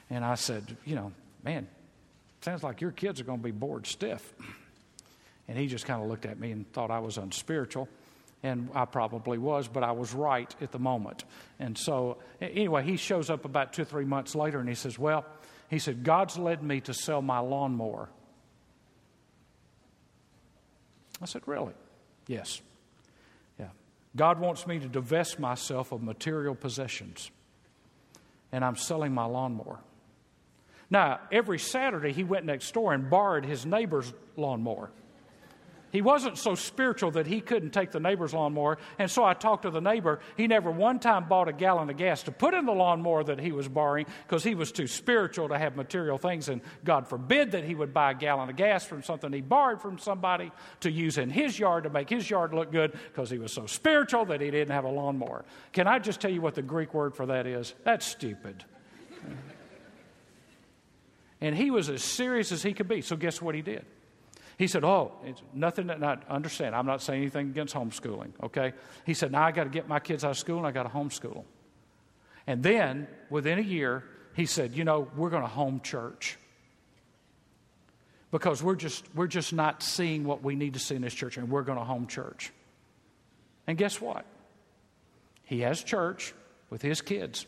And 0.09 0.23
I 0.23 0.35
said, 0.35 0.77
you 0.85 0.95
know, 0.95 1.13
man, 1.43 1.67
sounds 2.41 2.63
like 2.63 2.81
your 2.81 2.91
kids 2.91 3.21
are 3.21 3.23
going 3.23 3.39
to 3.39 3.43
be 3.43 3.51
bored 3.51 3.87
stiff. 3.87 4.33
And 5.47 5.57
he 5.57 5.67
just 5.67 5.85
kind 5.85 6.01
of 6.01 6.09
looked 6.09 6.25
at 6.25 6.39
me 6.39 6.51
and 6.51 6.71
thought 6.71 6.91
I 6.91 6.99
was 6.99 7.17
unspiritual. 7.17 7.89
And 8.43 8.69
I 8.75 8.85
probably 8.85 9.37
was, 9.37 9.69
but 9.69 9.83
I 9.83 9.93
was 9.93 10.13
right 10.13 10.53
at 10.61 10.71
the 10.71 10.79
moment. 10.79 11.23
And 11.59 11.77
so, 11.77 12.17
anyway, 12.41 12.83
he 12.83 12.97
shows 12.97 13.29
up 13.29 13.45
about 13.45 13.71
two 13.71 13.83
or 13.83 13.85
three 13.85 14.03
months 14.03 14.35
later 14.35 14.59
and 14.59 14.67
he 14.67 14.75
says, 14.75 14.99
Well, 14.99 15.25
he 15.69 15.79
said, 15.79 16.03
God's 16.03 16.37
led 16.37 16.63
me 16.63 16.81
to 16.81 16.93
sell 16.93 17.21
my 17.21 17.39
lawnmower. 17.39 18.09
I 21.21 21.25
said, 21.25 21.43
Really? 21.45 21.73
Yes. 22.27 22.61
Yeah. 23.59 23.69
God 24.15 24.39
wants 24.39 24.67
me 24.67 24.79
to 24.79 24.87
divest 24.87 25.39
myself 25.39 25.91
of 25.91 26.01
material 26.01 26.55
possessions, 26.55 27.31
and 28.51 28.63
I'm 28.63 28.75
selling 28.75 29.13
my 29.13 29.25
lawnmower. 29.25 29.79
Now, 30.89 31.21
every 31.31 31.59
Saturday, 31.59 32.11
he 32.11 32.23
went 32.23 32.45
next 32.45 32.71
door 32.73 32.93
and 32.93 33.09
borrowed 33.09 33.45
his 33.45 33.65
neighbor's 33.65 34.13
lawnmower. 34.37 34.91
He 35.93 36.01
wasn't 36.01 36.39
so 36.39 36.55
spiritual 36.55 37.11
that 37.11 37.27
he 37.27 37.39
couldn't 37.39 37.69
take 37.69 37.91
the 37.91 37.99
neighbor's 37.99 38.33
lawnmower. 38.33 38.79
And 38.97 39.11
so 39.11 39.23
I 39.23 39.35
talked 39.35 39.61
to 39.61 39.69
the 39.69 39.79
neighbor. 39.79 40.21
He 40.35 40.47
never 40.47 40.71
one 40.71 40.99
time 40.99 41.29
bought 41.29 41.47
a 41.47 41.53
gallon 41.53 41.87
of 41.91 41.97
gas 41.97 42.23
to 42.23 42.31
put 42.31 42.55
in 42.55 42.65
the 42.65 42.73
lawnmower 42.73 43.23
that 43.25 43.39
he 43.39 43.51
was 43.51 43.67
borrowing 43.67 44.07
because 44.25 44.43
he 44.43 44.55
was 44.55 44.71
too 44.71 44.87
spiritual 44.87 45.49
to 45.49 45.57
have 45.59 45.75
material 45.75 46.17
things. 46.17 46.49
And 46.49 46.61
God 46.83 47.07
forbid 47.07 47.51
that 47.51 47.63
he 47.63 47.75
would 47.75 47.93
buy 47.93 48.09
a 48.09 48.15
gallon 48.15 48.49
of 48.49 48.55
gas 48.55 48.83
from 48.83 49.03
something 49.03 49.31
he 49.31 49.41
borrowed 49.41 49.83
from 49.83 49.99
somebody 49.99 50.51
to 50.79 50.89
use 50.89 51.19
in 51.19 51.29
his 51.29 51.59
yard 51.59 51.83
to 51.83 51.91
make 51.91 52.09
his 52.09 52.27
yard 52.27 52.55
look 52.55 52.71
good 52.71 52.97
because 53.09 53.29
he 53.29 53.37
was 53.37 53.53
so 53.53 53.67
spiritual 53.67 54.25
that 54.25 54.41
he 54.41 54.49
didn't 54.49 54.73
have 54.73 54.85
a 54.85 54.89
lawnmower. 54.89 55.45
Can 55.73 55.85
I 55.85 55.99
just 55.99 56.19
tell 56.19 56.31
you 56.31 56.41
what 56.41 56.55
the 56.55 56.63
Greek 56.63 56.95
word 56.95 57.15
for 57.15 57.27
that 57.27 57.45
is? 57.45 57.75
That's 57.83 58.03
stupid. 58.03 58.65
and 61.39 61.55
he 61.55 61.69
was 61.69 61.87
as 61.87 62.01
serious 62.03 62.51
as 62.51 62.63
he 62.63 62.73
could 62.73 62.87
be. 62.87 63.01
So 63.01 63.15
guess 63.15 63.39
what 63.39 63.53
he 63.53 63.61
did? 63.61 63.85
He 64.57 64.67
said, 64.67 64.83
Oh, 64.83 65.11
it's 65.25 65.41
nothing 65.53 65.87
that 65.87 66.03
I 66.03 66.17
understand. 66.29 66.75
I'm 66.75 66.85
not 66.85 67.01
saying 67.01 67.21
anything 67.21 67.49
against 67.49 67.73
homeschooling, 67.73 68.31
okay? 68.43 68.73
He 69.05 69.13
said, 69.13 69.31
Now 69.31 69.43
I 69.43 69.51
got 69.51 69.65
to 69.65 69.69
get 69.69 69.87
my 69.87 69.99
kids 69.99 70.23
out 70.23 70.31
of 70.31 70.37
school 70.37 70.57
and 70.57 70.67
I 70.67 70.71
got 70.71 70.83
to 70.83 70.89
homeschool 70.89 71.43
And 72.45 72.61
then 72.61 73.07
within 73.29 73.59
a 73.59 73.63
year, 73.63 74.03
he 74.35 74.45
said, 74.45 74.75
You 74.75 74.83
know, 74.83 75.07
we're 75.15 75.29
going 75.29 75.43
to 75.43 75.49
home 75.49 75.81
church 75.81 76.37
because 78.31 78.63
we're 78.63 78.75
just, 78.75 79.05
we're 79.13 79.27
just 79.27 79.53
not 79.53 79.83
seeing 79.83 80.23
what 80.23 80.43
we 80.43 80.55
need 80.55 80.73
to 80.73 80.79
see 80.79 80.95
in 80.95 81.01
this 81.01 81.13
church 81.13 81.37
and 81.37 81.49
we're 81.49 81.61
going 81.61 81.77
to 81.77 81.83
home 81.83 82.07
church. 82.07 82.51
And 83.67 83.77
guess 83.77 84.01
what? 84.01 84.25
He 85.43 85.61
has 85.61 85.83
church 85.83 86.33
with 86.69 86.81
his 86.81 87.01
kids. 87.01 87.45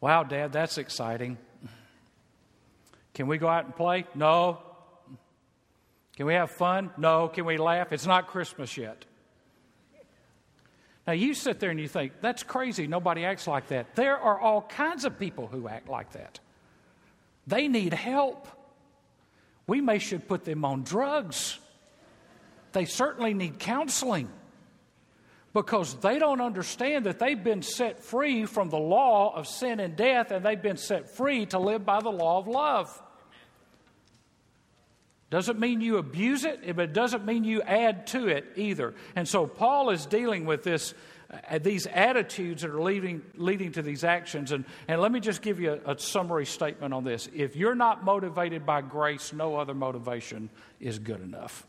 Wow, 0.00 0.22
Dad, 0.22 0.52
that's 0.52 0.78
exciting. 0.78 1.38
Can 3.14 3.26
we 3.26 3.38
go 3.38 3.48
out 3.48 3.64
and 3.64 3.76
play? 3.76 4.06
No. 4.14 4.58
Can 6.16 6.26
we 6.26 6.34
have 6.34 6.50
fun? 6.50 6.90
No. 6.96 7.28
Can 7.28 7.44
we 7.44 7.56
laugh? 7.56 7.92
It's 7.92 8.06
not 8.06 8.28
Christmas 8.28 8.76
yet. 8.76 9.04
Now, 11.06 11.12
you 11.12 11.34
sit 11.34 11.60
there 11.60 11.70
and 11.70 11.78
you 11.78 11.88
think, 11.88 12.12
that's 12.20 12.42
crazy. 12.42 12.86
Nobody 12.86 13.24
acts 13.26 13.46
like 13.46 13.68
that. 13.68 13.94
There 13.94 14.16
are 14.16 14.40
all 14.40 14.62
kinds 14.62 15.04
of 15.04 15.18
people 15.18 15.46
who 15.46 15.68
act 15.68 15.88
like 15.88 16.12
that. 16.12 16.40
They 17.46 17.68
need 17.68 17.92
help. 17.92 18.48
We 19.66 19.80
may 19.80 19.98
should 19.98 20.26
put 20.26 20.44
them 20.44 20.64
on 20.64 20.82
drugs. 20.82 21.58
They 22.72 22.86
certainly 22.86 23.34
need 23.34 23.58
counseling 23.58 24.28
because 25.52 25.94
they 26.00 26.18
don't 26.18 26.40
understand 26.40 27.06
that 27.06 27.18
they've 27.18 27.42
been 27.42 27.62
set 27.62 28.02
free 28.02 28.46
from 28.46 28.70
the 28.70 28.78
law 28.78 29.34
of 29.34 29.46
sin 29.46 29.80
and 29.80 29.94
death 29.94 30.32
and 30.32 30.44
they've 30.44 30.60
been 30.60 30.76
set 30.76 31.10
free 31.16 31.46
to 31.46 31.58
live 31.58 31.84
by 31.84 32.00
the 32.00 32.10
law 32.10 32.38
of 32.38 32.48
love. 32.48 33.02
Doesn't 35.34 35.58
mean 35.58 35.80
you 35.80 35.96
abuse 35.96 36.44
it, 36.44 36.60
but 36.76 36.84
it 36.84 36.92
doesn't 36.92 37.26
mean 37.26 37.42
you 37.42 37.60
add 37.60 38.06
to 38.06 38.28
it 38.28 38.44
either. 38.54 38.94
And 39.16 39.26
so 39.26 39.48
Paul 39.48 39.90
is 39.90 40.06
dealing 40.06 40.46
with 40.46 40.62
this, 40.62 40.94
uh, 41.50 41.58
these 41.58 41.88
attitudes 41.88 42.62
that 42.62 42.70
are 42.70 42.80
leading, 42.80 43.20
leading 43.34 43.72
to 43.72 43.82
these 43.82 44.04
actions. 44.04 44.52
And, 44.52 44.64
and 44.86 45.00
let 45.00 45.10
me 45.10 45.18
just 45.18 45.42
give 45.42 45.58
you 45.58 45.80
a, 45.84 45.94
a 45.94 45.98
summary 45.98 46.46
statement 46.46 46.94
on 46.94 47.02
this. 47.02 47.28
If 47.34 47.56
you're 47.56 47.74
not 47.74 48.04
motivated 48.04 48.64
by 48.64 48.82
grace, 48.82 49.32
no 49.32 49.56
other 49.56 49.74
motivation 49.74 50.50
is 50.78 51.00
good 51.00 51.20
enough. 51.20 51.66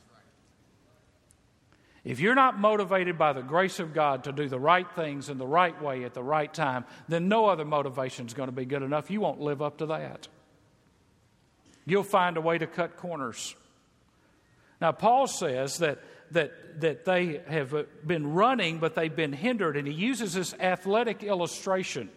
If 2.04 2.20
you're 2.20 2.36
not 2.36 2.60
motivated 2.60 3.18
by 3.18 3.34
the 3.34 3.42
grace 3.42 3.80
of 3.80 3.96
God 3.96 4.26
to 4.26 4.32
do 4.32 4.48
the 4.48 4.60
right 4.60 4.86
things 4.96 5.28
in 5.28 5.40
the 5.40 5.48
right 5.48 5.82
way 5.82 6.04
at 6.04 6.14
the 6.14 6.22
right 6.22 6.54
time, 6.54 6.86
then 7.08 7.30
no 7.30 7.48
other 7.48 7.66
motivation 7.66 8.28
is 8.28 8.36
going 8.36 8.50
to 8.50 8.56
be 8.56 8.66
good 8.66 8.84
enough. 8.84 9.10
You 9.10 9.22
won't 9.22 9.42
live 9.42 9.64
up 9.64 9.80
to 9.80 9.88
that. 9.88 10.28
You'll 11.86 12.04
find 12.04 12.38
a 12.38 12.42
way 12.42 12.58
to 12.58 12.68
cut 12.68 12.98
corners. 12.98 13.56
Now, 14.82 14.92
Paul 14.92 15.28
says 15.28 15.78
that, 15.78 16.00
that, 16.32 16.82
that 16.82 17.06
they 17.06 17.42
have 17.48 17.74
been 18.06 18.34
running, 18.34 18.80
but 18.80 18.96
they've 18.96 19.16
been 19.16 19.34
hindered, 19.34 19.78
and 19.78 19.88
he 19.88 19.94
uses 19.94 20.34
this 20.34 20.54
athletic 20.56 21.24
illustration. 21.24 22.10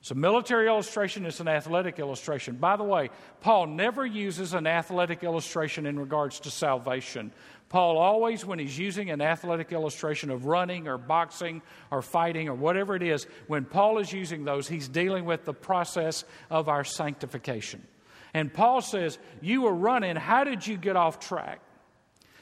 It's 0.00 0.10
a 0.10 0.16
military 0.16 0.66
illustration, 0.66 1.26
it's 1.26 1.38
an 1.38 1.46
athletic 1.46 2.00
illustration. 2.00 2.56
By 2.56 2.76
the 2.76 2.82
way, 2.82 3.10
Paul 3.40 3.68
never 3.68 4.04
uses 4.04 4.52
an 4.52 4.66
athletic 4.66 5.22
illustration 5.22 5.86
in 5.86 5.96
regards 5.96 6.40
to 6.40 6.50
salvation. 6.50 7.30
Paul 7.68 7.98
always, 7.98 8.44
when 8.44 8.58
he's 8.58 8.76
using 8.76 9.10
an 9.10 9.20
athletic 9.20 9.70
illustration 9.70 10.30
of 10.30 10.46
running 10.46 10.88
or 10.88 10.98
boxing 10.98 11.62
or 11.90 12.02
fighting 12.02 12.48
or 12.48 12.54
whatever 12.54 12.96
it 12.96 13.02
is, 13.02 13.28
when 13.46 13.64
Paul 13.64 13.98
is 13.98 14.12
using 14.12 14.44
those, 14.44 14.66
he's 14.66 14.88
dealing 14.88 15.24
with 15.24 15.44
the 15.44 15.54
process 15.54 16.24
of 16.50 16.68
our 16.68 16.82
sanctification. 16.82 17.86
And 18.34 18.52
Paul 18.52 18.80
says, 18.80 19.18
You 19.40 19.62
were 19.62 19.74
running. 19.74 20.16
How 20.16 20.44
did 20.44 20.66
you 20.66 20.76
get 20.76 20.96
off 20.96 21.20
track? 21.20 21.60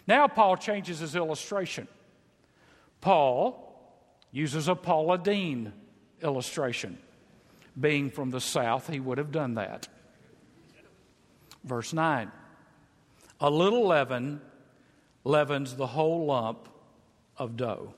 Now, 0.06 0.28
Paul 0.28 0.56
changes 0.56 1.00
his 1.00 1.16
illustration. 1.16 1.88
Paul 3.00 3.66
uses 4.32 4.68
a 4.68 4.74
Paula 4.74 5.18
Deen 5.18 5.72
illustration. 6.22 6.98
Being 7.78 8.10
from 8.10 8.30
the 8.30 8.40
south, 8.40 8.88
he 8.88 9.00
would 9.00 9.18
have 9.18 9.32
done 9.32 9.54
that. 9.54 9.88
Verse 11.64 11.92
9 11.92 12.30
A 13.40 13.50
little 13.50 13.86
leaven 13.86 14.40
leavens 15.24 15.76
the 15.76 15.86
whole 15.86 16.26
lump 16.26 16.68
of 17.36 17.56
dough. 17.56 17.94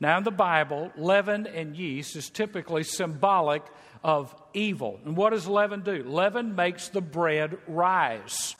Now, 0.00 0.18
in 0.18 0.24
the 0.24 0.30
Bible, 0.30 0.92
leaven 0.96 1.46
and 1.46 1.76
yeast 1.76 2.14
is 2.14 2.30
typically 2.30 2.84
symbolic 2.84 3.64
of 4.02 4.34
evil. 4.54 5.00
And 5.04 5.16
what 5.16 5.30
does 5.30 5.46
leaven 5.46 5.82
do? 5.82 6.02
Leaven 6.04 6.54
makes 6.54 6.88
the 6.88 7.00
bread 7.00 7.58
rise. 7.66 8.56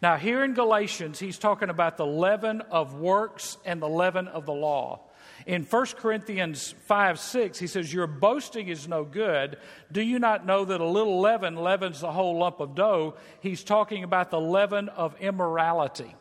Now, 0.00 0.16
here 0.16 0.44
in 0.44 0.54
Galatians, 0.54 1.18
he's 1.18 1.38
talking 1.38 1.70
about 1.70 1.96
the 1.96 2.06
leaven 2.06 2.60
of 2.60 2.94
works 2.94 3.56
and 3.64 3.82
the 3.82 3.88
leaven 3.88 4.28
of 4.28 4.46
the 4.46 4.52
law. 4.52 5.00
In 5.46 5.64
1 5.64 5.86
Corinthians 5.96 6.74
5 6.86 7.18
6, 7.18 7.58
he 7.58 7.66
says, 7.66 7.92
Your 7.92 8.06
boasting 8.06 8.68
is 8.68 8.86
no 8.86 9.04
good. 9.04 9.58
Do 9.90 10.02
you 10.02 10.18
not 10.18 10.46
know 10.46 10.64
that 10.64 10.80
a 10.80 10.86
little 10.86 11.20
leaven 11.20 11.56
leavens 11.56 12.00
the 12.00 12.12
whole 12.12 12.38
lump 12.38 12.60
of 12.60 12.74
dough? 12.74 13.14
He's 13.40 13.64
talking 13.64 14.04
about 14.04 14.30
the 14.30 14.40
leaven 14.40 14.88
of 14.90 15.16
immorality. 15.20 16.14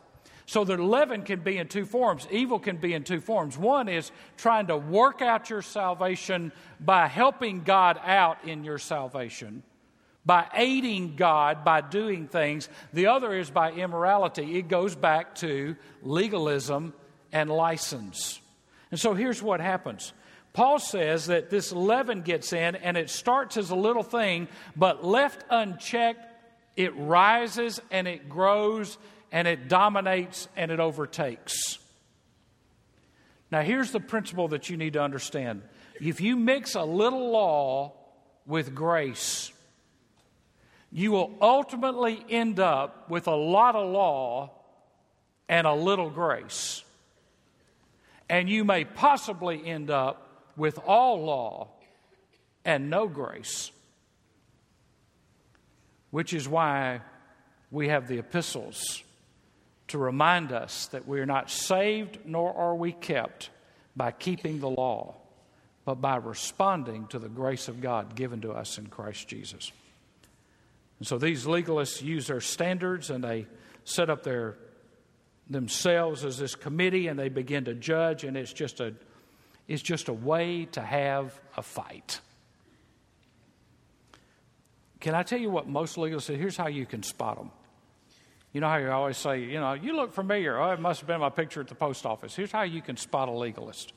So 0.48 0.64
the 0.64 0.78
leaven 0.78 1.24
can 1.24 1.42
be 1.42 1.58
in 1.58 1.68
two 1.68 1.86
forms. 1.86 2.26
Evil 2.32 2.58
can 2.58 2.78
be 2.78 2.94
in 2.94 3.04
two 3.04 3.20
forms. 3.20 3.58
One 3.58 3.90
is 3.90 4.12
trying 4.38 4.68
to 4.68 4.78
work 4.78 5.22
out 5.22 5.50
your 5.50 5.62
salvation 5.62 6.54
by 6.80 7.08
helping 7.08 7.64
God 7.64 8.00
out 8.02 8.46
in 8.46 8.64
your 8.64 8.78
salvation, 8.78 9.62
by 10.26 10.48
aiding 10.54 11.18
God 11.18 11.66
by 11.66 11.82
doing 11.82 12.30
things. 12.30 12.70
The 12.94 13.08
other 13.08 13.34
is 13.34 13.52
by 13.52 13.74
immorality. 13.74 14.58
It 14.58 14.70
goes 14.70 14.96
back 14.96 15.36
to 15.36 15.76
legalism 16.02 16.94
and 17.34 17.50
license. 17.50 18.40
And 18.90 18.98
so 18.98 19.14
here's 19.14 19.44
what 19.44 19.60
happens. 19.60 20.14
Paul 20.54 20.80
says 20.80 21.28
that 21.28 21.50
this 21.50 21.74
leaven 21.74 22.22
gets 22.22 22.54
in 22.54 22.78
and 22.78 22.96
it 22.96 23.10
starts 23.10 23.58
as 23.58 23.70
a 23.70 23.76
little 23.76 24.02
thing, 24.02 24.48
but 24.78 25.04
left 25.04 25.44
unchecked, 25.50 26.26
it 26.78 26.96
rises 26.96 27.82
and 27.92 28.08
it 28.08 28.30
grows 28.30 28.98
and 29.32 29.48
it 29.48 29.68
dominates 29.68 30.48
and 30.56 30.72
it 30.72 30.80
overtakes. 30.80 31.80
Now, 33.52 33.62
here's 33.62 33.92
the 33.92 34.00
principle 34.00 34.50
that 34.50 34.70
you 34.70 34.78
need 34.78 34.94
to 34.94 35.02
understand. 35.02 35.62
If 36.02 36.22
you 36.22 36.36
mix 36.36 36.76
a 36.76 36.84
little 36.84 37.32
law 37.32 37.94
with 38.46 38.76
grace, 38.76 39.52
you 40.92 41.12
will 41.12 41.34
ultimately 41.42 42.24
end 42.30 42.60
up 42.60 43.10
with 43.10 43.28
a 43.28 43.36
lot 43.36 43.76
of 43.76 43.90
law 43.90 44.52
and 45.50 45.66
a 45.66 45.74
little 45.74 46.10
grace. 46.10 46.84
And 48.30 48.50
you 48.50 48.66
may 48.66 48.84
possibly 48.84 49.66
end 49.66 49.90
up 49.90 50.52
with 50.58 50.80
all 50.80 51.24
law 51.24 51.70
and 52.66 52.90
no 52.90 53.08
grace. 53.08 53.72
Which 56.12 56.34
is 56.34 56.48
why 56.48 57.02
we 57.72 57.88
have 57.88 58.08
the 58.08 58.18
epistles 58.18 59.04
to 59.90 59.98
remind 59.98 60.52
us 60.52 60.88
that 60.88 61.08
we 61.08 61.20
are 61.20 61.26
not 61.26 61.50
saved 61.50 62.20
nor 62.26 62.54
are 62.54 62.76
we 62.76 62.92
kept 62.92 63.50
by 63.96 64.12
keeping 64.12 64.60
the 64.60 64.70
law, 64.70 65.16
but 65.86 65.96
by 65.96 66.18
responding 66.18 67.08
to 67.08 67.20
the 67.20 67.30
grace 67.30 67.68
of 67.68 67.82
God 67.82 68.16
given 68.16 68.42
to 68.42 68.52
us 68.52 68.78
in 68.78 68.88
Christ 68.88 69.28
Jesus. 69.28 69.72
And 71.00 71.08
so 71.08 71.18
these 71.18 71.46
legalists 71.46 72.02
use 72.02 72.28
their 72.28 72.42
standards 72.42 73.10
and 73.10 73.24
they 73.24 73.48
set 73.86 74.10
up 74.10 74.24
their 74.24 74.58
themselves 75.50 76.26
as 76.26 76.38
this 76.38 76.56
committee 76.56 77.08
and 77.08 77.18
they 77.18 77.30
begin 77.30 77.66
to 77.66 77.74
judge 77.74 78.26
and 78.26 78.36
it's 78.36 78.52
just 78.52 78.82
a 78.82 78.94
it's 79.68 79.82
just 79.82 80.08
a 80.08 80.14
way 80.14 80.66
to 80.74 80.82
have 80.82 81.40
a 81.56 81.62
fight. 81.62 82.22
Can 85.00 85.14
I 85.14 85.24
tell 85.24 85.40
you 85.40 85.50
what 85.50 85.68
most 85.68 85.98
legalists 85.98 86.24
say? 86.24 86.36
Here's 86.36 86.58
how 86.58 86.68
you 86.68 86.86
can 86.86 87.04
spot 87.04 87.38
them. 87.38 87.52
You 88.54 88.62
know 88.62 88.70
how 88.70 88.78
you 88.78 88.90
always 88.90 89.18
say, 89.18 89.44
you 89.44 89.60
know, 89.60 89.74
you 89.74 89.96
look 89.96 90.14
familiar. 90.14 90.60
Oh, 90.60 90.72
it 90.72 90.80
must 90.80 91.02
have 91.02 91.08
been 91.08 91.20
my 91.20 91.30
picture 91.30 91.62
at 91.62 91.68
the 91.68 91.76
post 91.76 92.06
office. 92.06 92.36
Here's 92.36 92.52
how 92.52 92.64
you 92.64 92.82
can 92.82 92.98
spot 92.98 93.30
a 93.30 93.32
legalist 93.32 93.94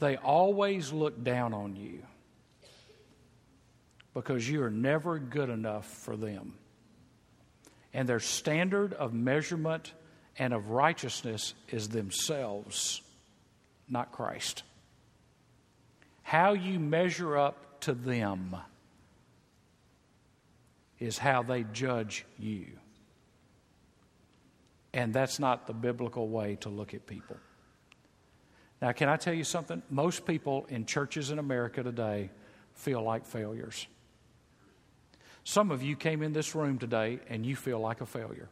they 0.00 0.16
always 0.16 0.92
look 0.92 1.22
down 1.22 1.52
on 1.52 1.76
you 1.76 2.02
because 4.14 4.48
you 4.48 4.62
are 4.62 4.70
never 4.70 5.18
good 5.18 5.50
enough 5.50 5.86
for 5.86 6.16
them. 6.16 6.54
And 7.92 8.08
their 8.08 8.20
standard 8.20 8.94
of 8.94 9.12
measurement 9.12 9.92
and 10.38 10.54
of 10.54 10.70
righteousness 10.70 11.54
is 11.68 11.90
themselves, 11.90 13.02
not 13.88 14.10
Christ. 14.10 14.62
How 16.22 16.54
you 16.54 16.80
measure 16.80 17.36
up 17.36 17.80
to 17.82 17.92
them 17.92 18.56
is 21.00 21.18
how 21.18 21.42
they 21.42 21.64
judge 21.72 22.24
you. 22.38 22.66
And 24.92 25.14
that's 25.14 25.38
not 25.38 25.66
the 25.66 25.72
biblical 25.72 26.28
way 26.28 26.56
to 26.60 26.68
look 26.68 26.94
at 26.94 27.06
people. 27.06 27.36
Now, 28.82 28.92
can 28.92 29.08
I 29.08 29.16
tell 29.16 29.34
you 29.34 29.44
something? 29.44 29.82
Most 29.90 30.26
people 30.26 30.66
in 30.68 30.86
churches 30.86 31.30
in 31.30 31.38
America 31.38 31.82
today 31.82 32.30
feel 32.74 33.02
like 33.02 33.26
failures. 33.26 33.86
Some 35.44 35.70
of 35.70 35.82
you 35.82 35.96
came 35.96 36.22
in 36.22 36.32
this 36.32 36.54
room 36.54 36.78
today 36.78 37.20
and 37.28 37.44
you 37.44 37.56
feel 37.56 37.78
like 37.78 38.00
a 38.00 38.06
failure. 38.06 38.48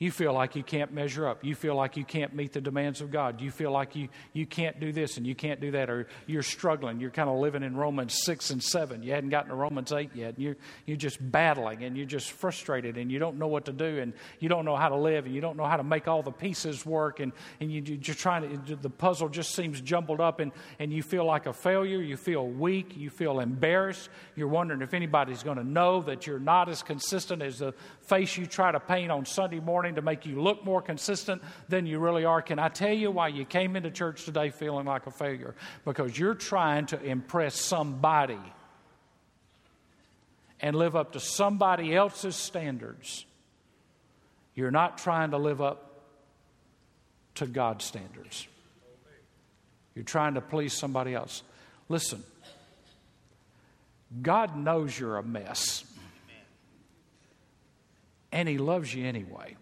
You 0.00 0.10
feel 0.10 0.32
like 0.32 0.56
you 0.56 0.62
can't 0.62 0.94
measure 0.94 1.28
up. 1.28 1.44
You 1.44 1.54
feel 1.54 1.74
like 1.74 1.98
you 1.98 2.06
can't 2.06 2.34
meet 2.34 2.54
the 2.54 2.60
demands 2.62 3.02
of 3.02 3.10
God. 3.10 3.38
You 3.42 3.50
feel 3.50 3.70
like 3.70 3.94
you, 3.94 4.08
you 4.32 4.46
can't 4.46 4.80
do 4.80 4.92
this 4.92 5.18
and 5.18 5.26
you 5.26 5.34
can't 5.34 5.60
do 5.60 5.72
that, 5.72 5.90
or 5.90 6.06
you're 6.26 6.42
struggling. 6.42 7.00
You're 7.00 7.10
kind 7.10 7.28
of 7.28 7.36
living 7.36 7.62
in 7.62 7.76
Romans 7.76 8.18
6 8.24 8.48
and 8.48 8.62
7. 8.62 9.02
You 9.02 9.12
hadn't 9.12 9.28
gotten 9.28 9.50
to 9.50 9.54
Romans 9.54 9.92
8 9.92 10.12
yet. 10.14 10.36
And 10.36 10.38
you're, 10.38 10.56
you're 10.86 10.96
just 10.96 11.18
battling 11.30 11.84
and 11.84 11.98
you're 11.98 12.06
just 12.06 12.32
frustrated 12.32 12.96
and 12.96 13.12
you 13.12 13.18
don't 13.18 13.36
know 13.36 13.48
what 13.48 13.66
to 13.66 13.74
do 13.74 13.98
and 13.98 14.14
you 14.38 14.48
don't 14.48 14.64
know 14.64 14.74
how 14.74 14.88
to 14.88 14.96
live 14.96 15.26
and 15.26 15.34
you 15.34 15.42
don't 15.42 15.58
know 15.58 15.66
how 15.66 15.76
to 15.76 15.84
make 15.84 16.08
all 16.08 16.22
the 16.22 16.32
pieces 16.32 16.86
work 16.86 17.20
and, 17.20 17.32
and 17.60 17.70
you, 17.70 17.82
you're 17.82 18.14
trying 18.14 18.64
to, 18.64 18.76
the 18.76 18.88
puzzle 18.88 19.28
just 19.28 19.54
seems 19.54 19.82
jumbled 19.82 20.22
up 20.22 20.40
and, 20.40 20.52
and 20.78 20.94
you 20.94 21.02
feel 21.02 21.26
like 21.26 21.44
a 21.44 21.52
failure. 21.52 22.00
You 22.00 22.16
feel 22.16 22.48
weak. 22.48 22.96
You 22.96 23.10
feel 23.10 23.38
embarrassed. 23.38 24.08
You're 24.34 24.48
wondering 24.48 24.80
if 24.80 24.94
anybody's 24.94 25.42
going 25.42 25.58
to 25.58 25.64
know 25.64 26.00
that 26.04 26.26
you're 26.26 26.38
not 26.38 26.70
as 26.70 26.82
consistent 26.82 27.42
as 27.42 27.58
the 27.58 27.74
face 28.00 28.38
you 28.38 28.46
try 28.46 28.72
to 28.72 28.80
paint 28.80 29.12
on 29.12 29.26
Sunday 29.26 29.60
morning 29.60 29.89
to 29.96 30.02
make 30.02 30.26
you 30.26 30.40
look 30.40 30.64
more 30.64 30.82
consistent 30.82 31.42
than 31.68 31.86
you 31.86 31.98
really 31.98 32.24
are. 32.24 32.42
Can 32.42 32.58
I 32.58 32.68
tell 32.68 32.92
you 32.92 33.10
why 33.10 33.28
you 33.28 33.44
came 33.44 33.76
into 33.76 33.90
church 33.90 34.24
today 34.24 34.50
feeling 34.50 34.86
like 34.86 35.06
a 35.06 35.10
failure? 35.10 35.54
Because 35.84 36.18
you're 36.18 36.34
trying 36.34 36.86
to 36.86 37.02
impress 37.02 37.54
somebody 37.60 38.38
and 40.60 40.76
live 40.76 40.94
up 40.94 41.12
to 41.12 41.20
somebody 41.20 41.94
else's 41.94 42.36
standards, 42.36 43.24
you're 44.54 44.70
not 44.70 44.98
trying 44.98 45.30
to 45.30 45.38
live 45.38 45.60
up 45.62 46.02
to 47.36 47.46
God's 47.46 47.84
standards. 47.84 48.46
You're 49.94 50.04
trying 50.04 50.34
to 50.34 50.40
please 50.40 50.72
somebody 50.72 51.14
else. 51.14 51.42
Listen, 51.88 52.22
God 54.22 54.56
knows 54.56 54.98
you're 54.98 55.16
a 55.16 55.22
mess, 55.22 55.84
and 58.32 58.48
He 58.48 58.58
loves 58.58 58.94
you 58.94 59.06
anyway. 59.06 59.56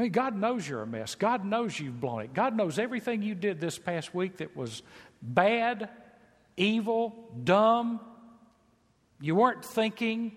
I 0.00 0.04
mean, 0.04 0.12
God 0.12 0.34
knows 0.34 0.66
you're 0.66 0.80
a 0.80 0.86
mess. 0.86 1.14
God 1.14 1.44
knows 1.44 1.78
you've 1.78 2.00
blown 2.00 2.22
it. 2.22 2.32
God 2.32 2.56
knows 2.56 2.78
everything 2.78 3.20
you 3.20 3.34
did 3.34 3.60
this 3.60 3.78
past 3.78 4.14
week 4.14 4.38
that 4.38 4.56
was 4.56 4.82
bad, 5.20 5.90
evil, 6.56 7.28
dumb. 7.44 8.00
You 9.20 9.34
weren't 9.34 9.62
thinking 9.62 10.34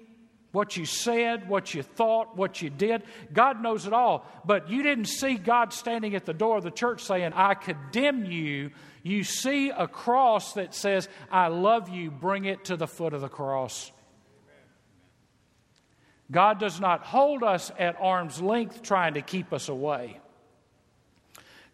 what 0.51 0.75
you 0.75 0.85
said, 0.85 1.47
what 1.47 1.73
you 1.73 1.81
thought, 1.81 2.35
what 2.35 2.61
you 2.61 2.69
did. 2.69 3.03
God 3.31 3.63
knows 3.63 3.87
it 3.87 3.93
all. 3.93 4.27
But 4.43 4.69
you 4.69 4.83
didn't 4.83 5.05
see 5.05 5.35
God 5.35 5.71
standing 5.71 6.13
at 6.13 6.25
the 6.25 6.33
door 6.33 6.57
of 6.57 6.65
the 6.65 6.69
church 6.69 7.01
saying, 7.01 7.31
I 7.33 7.53
condemn 7.53 8.25
you. 8.25 8.71
You 9.01 9.23
see 9.23 9.69
a 9.69 9.87
cross 9.87 10.55
that 10.55 10.75
says, 10.75 11.07
I 11.31 11.47
love 11.47 11.87
you. 11.87 12.11
Bring 12.11 12.43
it 12.43 12.65
to 12.65 12.75
the 12.75 12.85
foot 12.85 13.13
of 13.13 13.21
the 13.21 13.29
cross. 13.29 13.93
God 16.31 16.59
does 16.59 16.79
not 16.79 17.03
hold 17.03 17.43
us 17.43 17.71
at 17.77 17.95
arm's 17.99 18.41
length 18.41 18.81
trying 18.81 19.15
to 19.15 19.21
keep 19.21 19.53
us 19.53 19.69
away. 19.69 20.19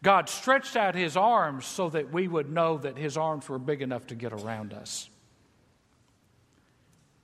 God 0.01 0.29
stretched 0.29 0.75
out 0.75 0.95
his 0.95 1.17
arms 1.17 1.65
so 1.65 1.89
that 1.89 2.11
we 2.11 2.27
would 2.27 2.49
know 2.49 2.77
that 2.77 2.97
his 2.97 3.17
arms 3.17 3.49
were 3.49 3.59
big 3.59 3.81
enough 3.81 4.07
to 4.07 4.15
get 4.15 4.31
around 4.31 4.73
us. 4.73 5.09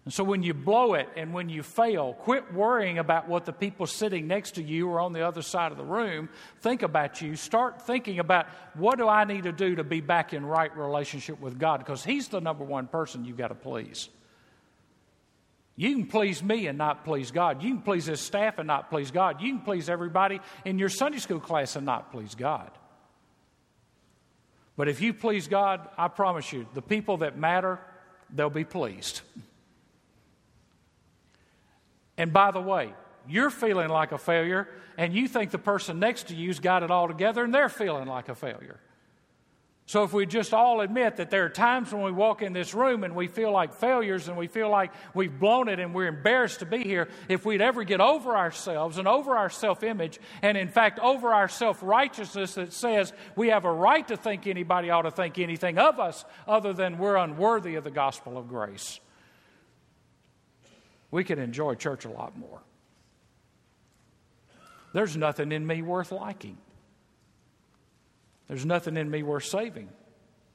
And 0.03 0.13
so 0.13 0.23
when 0.23 0.43
you 0.43 0.53
blow 0.53 0.93
it 0.93 1.09
and 1.15 1.33
when 1.33 1.49
you 1.49 1.63
fail, 1.63 2.13
quit 2.13 2.53
worrying 2.53 2.99
about 2.99 3.27
what 3.27 3.45
the 3.45 3.53
people 3.53 3.88
sitting 3.88 4.27
next 4.27 4.51
to 4.51 4.63
you 4.63 4.88
or 4.88 4.99
on 4.99 5.13
the 5.13 5.27
other 5.27 5.41
side 5.41 5.71
of 5.71 5.79
the 5.79 5.83
room 5.83 6.29
think 6.61 6.83
about 6.83 7.21
you. 7.21 7.35
Start 7.35 7.81
thinking 7.81 8.19
about 8.19 8.45
what 8.75 8.99
do 8.99 9.07
I 9.07 9.23
need 9.23 9.43
to 9.43 9.51
do 9.51 9.75
to 9.75 9.83
be 9.83 10.01
back 10.01 10.33
in 10.33 10.45
right 10.45 10.75
relationship 10.77 11.39
with 11.39 11.57
God 11.57 11.79
because 11.79 12.03
he's 12.03 12.27
the 12.27 12.39
number 12.39 12.63
one 12.63 12.85
person 12.85 13.25
you've 13.25 13.38
got 13.38 13.47
to 13.47 13.55
please. 13.55 14.09
You 15.75 15.91
can 15.91 16.07
please 16.07 16.41
me 16.41 16.67
and 16.67 16.77
not 16.77 17.03
please 17.03 17.31
God. 17.31 17.61
You 17.61 17.73
can 17.73 17.81
please 17.81 18.05
this 18.05 18.21
staff 18.21 18.59
and 18.59 18.67
not 18.67 18.89
please 18.89 19.11
God. 19.11 19.41
You 19.41 19.53
can 19.53 19.61
please 19.61 19.89
everybody 19.89 20.39
in 20.63 20.79
your 20.79 20.89
Sunday 20.89 21.19
school 21.19 21.39
class 21.39 21.75
and 21.75 21.85
not 21.85 22.11
please 22.11 22.33
God. 22.33 22.71
But 24.77 24.88
if 24.88 25.01
you 25.01 25.13
please 25.13 25.47
God, 25.47 25.88
I 25.97 26.07
promise 26.07 26.51
you, 26.51 26.65
the 26.73 26.81
people 26.81 27.17
that 27.17 27.38
matter, 27.38 27.79
they'll 28.33 28.49
be 28.49 28.65
pleased. 28.65 29.21
And 32.17 32.31
by 32.31 32.51
the 32.51 32.61
way, 32.61 32.93
you're 33.27 33.49
feeling 33.49 33.89
like 33.89 34.11
a 34.11 34.17
failure, 34.17 34.67
and 34.97 35.13
you 35.13 35.27
think 35.27 35.51
the 35.51 35.57
person 35.57 35.99
next 35.99 36.27
to 36.27 36.35
you's 36.35 36.59
got 36.59 36.83
it 36.83 36.91
all 36.91 37.07
together, 37.07 37.43
and 37.43 37.53
they're 37.53 37.69
feeling 37.69 38.07
like 38.07 38.29
a 38.29 38.35
failure. 38.35 38.79
So, 39.88 40.04
if 40.04 40.13
we 40.13 40.26
just 40.26 40.52
all 40.52 40.82
admit 40.82 41.17
that 41.17 41.30
there 41.30 41.45
are 41.45 41.50
times 41.50 41.93
when 41.93 42.02
we 42.02 42.12
walk 42.12 42.41
in 42.41 42.54
this 42.54 42.74
room 42.74 43.04
and 43.04 43.15
we 43.15 43.28
feel 43.28 43.52
like 43.52 43.71
failures 43.71 44.28
and 44.28 44.36
we 44.36 44.48
feel 44.48 44.67
like 44.67 44.91
we've 45.13 45.39
blown 45.39 45.69
it 45.69 45.80
and 45.80 45.93
we're 45.93 46.08
embarrassed 46.08 46.60
to 46.62 46.65
be 46.65 46.80
here, 46.80 47.08
if 47.30 47.45
we'd 47.45 47.62
ever 47.62 47.84
get 47.84 48.02
over 48.02 48.36
ourselves 48.36 48.98
and 48.98 49.08
over 49.08 49.38
our 49.38 49.50
self 49.50 49.84
image, 49.84 50.19
and 50.41 50.58
in 50.58 50.69
fact 50.69 50.98
over 51.00 51.32
our 51.32 51.48
self 51.48 51.84
righteousness 51.84 52.56
that 52.56 52.74
says 52.74 53.13
we 53.36 53.50
have 53.50 53.63
a 53.63 53.71
right 53.71 54.08
to 54.08 54.17
think 54.17 54.48
anybody 54.48 54.89
ought 54.89 55.04
to 55.04 55.12
think 55.12 55.38
anything 55.38 55.78
of 55.78 56.00
us 56.00 56.26
other 56.48 56.74
than 56.74 56.98
we're 56.98 57.17
unworthy 57.17 57.76
of 57.76 57.84
the 57.84 57.91
gospel 57.91 58.39
of 58.39 58.48
grace, 58.48 59.00
we 61.12 61.24
could 61.24 61.38
enjoy 61.38 61.76
church 61.76 62.06
a 62.06 62.10
lot 62.10 62.36
more. 62.36 62.60
There's 64.93 65.15
nothing 65.15 65.52
in 65.52 65.67
me 65.67 65.84
worth 65.84 66.12
liking. 66.12 66.58
There's 68.47 68.65
nothing 68.65 68.97
in 68.97 69.10
me 69.10 69.23
worth 69.23 69.45
saving 69.45 69.89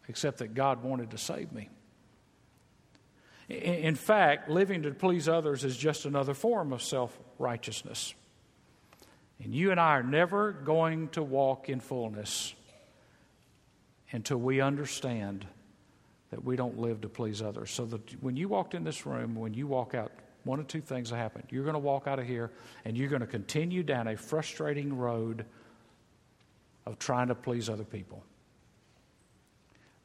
except 0.08 0.38
that 0.38 0.54
God 0.54 0.82
wanted 0.82 1.10
to 1.10 1.18
save 1.18 1.52
me. 1.52 1.68
In 3.48 3.96
fact, 3.96 4.48
living 4.48 4.82
to 4.82 4.92
please 4.92 5.28
others 5.28 5.64
is 5.64 5.76
just 5.76 6.04
another 6.04 6.34
form 6.34 6.72
of 6.72 6.82
self 6.82 7.18
righteousness. 7.38 8.14
And 9.42 9.54
you 9.54 9.70
and 9.70 9.80
I 9.80 9.96
are 9.96 10.02
never 10.02 10.52
going 10.52 11.08
to 11.10 11.22
walk 11.22 11.68
in 11.68 11.80
fullness 11.80 12.54
until 14.12 14.36
we 14.36 14.60
understand 14.60 15.46
that 16.30 16.44
we 16.44 16.56
don't 16.56 16.78
live 16.78 17.00
to 17.00 17.08
please 17.08 17.42
others. 17.42 17.70
So 17.70 17.86
that 17.86 18.22
when 18.22 18.36
you 18.36 18.48
walked 18.48 18.74
in 18.74 18.84
this 18.84 19.06
room, 19.06 19.34
when 19.34 19.54
you 19.54 19.66
walk 19.66 19.94
out, 19.94 20.12
one 20.44 20.60
of 20.60 20.68
two 20.68 20.80
things 20.80 21.10
will 21.10 21.18
happen. 21.18 21.42
You're 21.50 21.64
going 21.64 21.74
to 21.74 21.80
walk 21.80 22.06
out 22.06 22.18
of 22.18 22.26
here 22.26 22.50
and 22.84 22.96
you're 22.96 23.08
going 23.08 23.20
to 23.20 23.26
continue 23.26 23.82
down 23.82 24.08
a 24.08 24.16
frustrating 24.16 24.96
road 24.96 25.44
of 26.90 26.98
trying 26.98 27.28
to 27.28 27.34
please 27.36 27.70
other 27.70 27.84
people. 27.84 28.22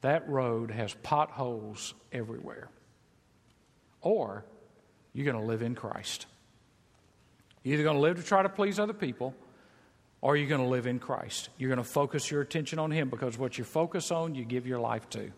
That 0.01 0.29
road 0.29 0.69
has 0.69 0.93
potholes 1.01 1.95
everywhere. 2.11 2.69
Or 4.01 4.45
you're 5.13 5.25
going 5.25 5.41
to 5.41 5.47
live 5.47 5.63
in 5.63 5.73
Christ. 5.73 6.27
You're 7.63 7.73
either 7.73 7.83
going 7.83 7.95
to 7.95 8.01
live 8.01 8.17
to 8.17 8.23
try 8.23 8.43
to 8.43 8.49
please 8.49 8.79
other 8.79 8.93
people 8.93 9.33
or 10.21 10.37
you're 10.37 10.47
going 10.47 10.61
to 10.61 10.67
live 10.67 10.85
in 10.85 10.99
Christ. 10.99 11.49
You're 11.57 11.69
going 11.69 11.83
to 11.83 11.83
focus 11.83 12.29
your 12.29 12.41
attention 12.41 12.77
on 12.77 12.91
Him 12.91 13.09
because 13.09 13.37
what 13.37 13.57
you 13.57 13.63
focus 13.63 14.11
on, 14.11 14.35
you 14.35 14.45
give 14.45 14.67
your 14.67 14.79
life 14.79 15.09
to. 15.11 15.31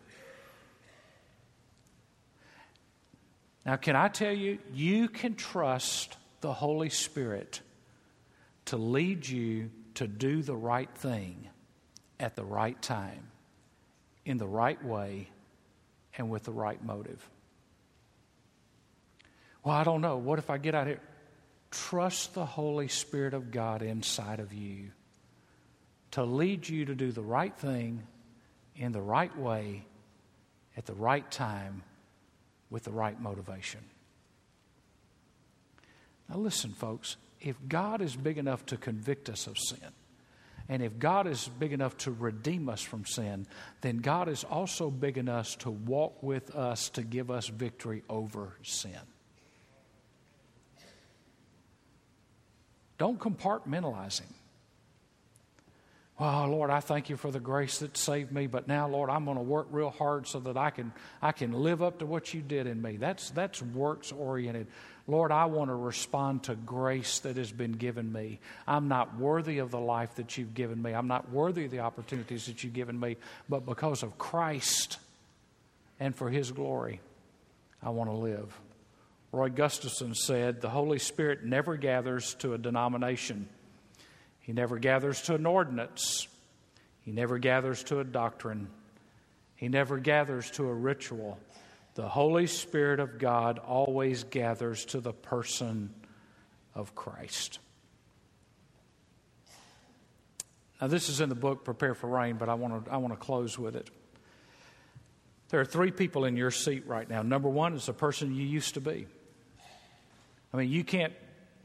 Now, 3.65 3.77
can 3.77 3.95
I 3.95 4.09
tell 4.09 4.33
you, 4.33 4.59
you 4.73 5.07
can 5.07 5.35
trust 5.35 6.17
the 6.41 6.51
Holy 6.51 6.89
Spirit 6.89 7.61
to 8.65 8.75
lead 8.75 9.27
you 9.27 9.71
to 9.97 10.07
do 10.07 10.43
the 10.43 10.55
right 10.55 10.89
thing 10.95 11.47
at 12.19 12.35
the 12.35 12.43
right 12.43 12.79
time, 12.83 13.31
in 14.25 14.37
the 14.37 14.47
right 14.47 14.83
way, 14.85 15.27
and 16.15 16.29
with 16.29 16.43
the 16.43 16.51
right 16.51 16.83
motive. 16.83 17.27
Well, 19.63 19.75
I 19.75 19.83
don't 19.83 20.01
know. 20.01 20.17
What 20.17 20.37
if 20.37 20.51
I 20.51 20.59
get 20.59 20.75
out 20.75 20.85
here? 20.85 21.01
Trust 21.71 22.35
the 22.35 22.45
Holy 22.45 22.87
Spirit 22.87 23.33
of 23.33 23.49
God 23.49 23.81
inside 23.81 24.39
of 24.39 24.53
you 24.53 24.91
to 26.11 26.23
lead 26.23 26.69
you 26.69 26.85
to 26.85 26.93
do 26.93 27.11
the 27.11 27.23
right 27.23 27.55
thing 27.57 28.03
in 28.75 28.91
the 28.91 29.01
right 29.01 29.35
way 29.35 29.83
at 30.77 30.85
the 30.85 30.93
right 30.93 31.29
time 31.31 31.81
with 32.69 32.83
the 32.83 32.91
right 32.91 33.19
motivation. 33.19 33.81
Now, 36.29 36.37
listen, 36.37 36.71
folks 36.71 37.17
if 37.41 37.55
God 37.67 38.01
is 38.01 38.15
big 38.15 38.37
enough 38.37 38.65
to 38.67 38.77
convict 38.77 39.29
us 39.29 39.47
of 39.47 39.57
sin, 39.57 39.91
and 40.69 40.83
if 40.83 40.99
God 40.99 41.27
is 41.27 41.49
big 41.59 41.71
enough 41.71 41.95
to 41.99 42.11
redeem 42.11 42.67
us 42.67 42.81
from 42.81 43.05
sin, 43.05 43.47
then 43.81 43.97
God 43.97 44.27
is 44.27 44.43
also 44.43 44.89
big 44.89 45.17
enough 45.17 45.57
to 45.59 45.71
walk 45.71 46.21
with 46.21 46.55
us 46.55 46.89
to 46.89 47.03
give 47.03 47.31
us 47.31 47.47
victory 47.47 48.03
over 48.09 48.57
sin. 48.63 48.91
Don't 52.97 53.19
compartmentalize 53.19 54.19
Him. 54.19 54.33
Oh, 56.19 56.47
Lord, 56.49 56.71
I 56.71 56.79
thank 56.79 57.11
you 57.11 57.15
for 57.15 57.29
the 57.29 57.39
grace 57.39 57.77
that 57.79 57.95
saved 57.95 58.31
me, 58.31 58.47
but 58.47 58.67
now, 58.67 58.87
Lord, 58.87 59.11
I'm 59.11 59.25
going 59.25 59.37
to 59.37 59.43
work 59.43 59.67
real 59.69 59.91
hard 59.91 60.27
so 60.27 60.39
that 60.39 60.57
I 60.57 60.71
can, 60.71 60.91
I 61.21 61.31
can 61.31 61.53
live 61.53 61.83
up 61.83 61.99
to 61.99 62.07
what 62.07 62.33
you 62.33 62.41
did 62.41 62.65
in 62.65 62.81
me. 62.81 62.97
That's, 62.97 63.29
that's 63.29 63.61
works 63.61 64.11
oriented. 64.11 64.65
Lord, 65.09 65.31
I 65.31 65.45
want 65.45 65.69
to 65.69 65.75
respond 65.75 66.43
to 66.43 66.55
grace 66.55 67.19
that 67.19 67.37
has 67.37 67.51
been 67.51 67.71
given 67.71 68.11
me. 68.11 68.39
I'm 68.67 68.89
not 68.89 69.17
worthy 69.17 69.59
of 69.59 69.71
the 69.71 69.79
life 69.79 70.15
that 70.15 70.37
you've 70.37 70.53
given 70.53 70.81
me. 70.81 70.91
I'm 70.91 71.07
not 71.07 71.31
worthy 71.31 71.65
of 71.65 71.71
the 71.71 71.79
opportunities 71.79 72.47
that 72.47 72.63
you've 72.63 72.73
given 72.73 72.99
me, 72.99 73.15
but 73.47 73.65
because 73.65 74.03
of 74.03 74.17
Christ 74.17 74.99
and 75.97 76.13
for 76.13 76.29
his 76.29 76.51
glory, 76.51 76.99
I 77.81 77.89
want 77.91 78.09
to 78.09 78.15
live. 78.17 78.53
Roy 79.31 79.49
Gustafson 79.49 80.13
said, 80.13 80.59
The 80.59 80.69
Holy 80.69 80.99
Spirit 80.99 81.45
never 81.45 81.77
gathers 81.77 82.33
to 82.39 82.53
a 82.53 82.57
denomination, 82.57 83.47
He 84.41 84.51
never 84.51 84.77
gathers 84.77 85.21
to 85.23 85.35
an 85.35 85.45
ordinance, 85.45 86.27
He 87.03 87.11
never 87.11 87.37
gathers 87.37 87.81
to 87.85 87.99
a 87.99 88.03
doctrine, 88.03 88.67
He 89.55 89.69
never 89.69 89.99
gathers 89.99 90.51
to 90.51 90.67
a 90.67 90.73
ritual. 90.73 91.39
The 91.97 92.07
Holy 92.07 92.45
Spirit 92.45 92.99
of 92.99 93.17
God 93.17 93.57
always 93.57 94.23
gathers 94.23 94.85
to 94.85 94.99
the 94.99 95.13
person 95.13 95.91
of 96.75 96.93
Christ. 96.93 97.57
Now, 100.79 100.85
this 100.85 101.09
is 101.09 101.21
in 101.21 101.29
the 101.29 101.33
book 101.33 101.65
Prepare 101.65 101.95
for 101.95 102.07
Rain, 102.07 102.35
but 102.35 102.49
I 102.49 102.53
want 102.53 102.85
to, 102.85 102.91
I 102.91 102.97
want 102.97 103.15
to 103.15 103.19
close 103.19 103.57
with 103.57 103.75
it. 103.75 103.89
There 105.49 105.59
are 105.59 105.65
three 105.65 105.89
people 105.89 106.25
in 106.25 106.37
your 106.37 106.51
seat 106.51 106.85
right 106.85 107.09
now. 107.09 107.23
Number 107.23 107.49
one 107.49 107.73
is 107.73 107.87
the 107.87 107.93
person 107.93 108.35
you 108.35 108.45
used 108.45 108.75
to 108.75 108.81
be. 108.81 109.07
I 110.53 110.57
mean, 110.57 110.69
you 110.69 110.83
can't 110.83 111.13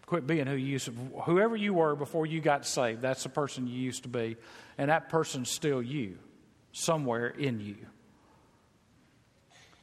quit 0.07 0.27
being 0.27 0.47
who 0.47 0.57
you 0.57 0.66
used 0.66 0.87
to 0.87 0.92
Whoever 1.27 1.57
you 1.57 1.75
were 1.75 1.95
before 1.95 2.25
you 2.25 2.40
got 2.40 2.64
saved, 2.64 3.03
that's 3.03 3.23
the 3.23 3.29
person 3.29 3.66
you 3.66 3.79
used 3.79 4.05
to 4.05 4.09
be. 4.09 4.38
And 4.79 4.90
that 4.90 5.11
person's 5.11 5.51
still 5.51 5.83
you, 5.83 6.16
somewhere 6.73 7.29
in 7.29 7.61
you. 7.61 7.77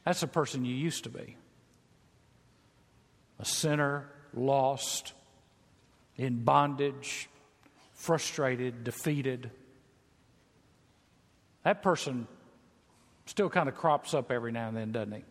That's 0.04 0.20
the 0.20 0.26
person 0.26 0.64
you 0.64 0.74
used 0.74 1.04
to 1.04 1.10
be 1.10 1.36
a 3.38 3.44
sinner, 3.44 4.06
lost, 4.34 5.14
in 6.16 6.44
bondage, 6.44 7.28
frustrated, 7.94 8.84
defeated. 8.84 9.50
That 11.64 11.82
person 11.82 12.26
still 13.24 13.48
kind 13.48 13.68
of 13.68 13.74
crops 13.74 14.12
up 14.12 14.30
every 14.30 14.52
now 14.52 14.68
and 14.68 14.76
then, 14.76 14.92
doesn't 14.92 15.12
he? 15.12 15.24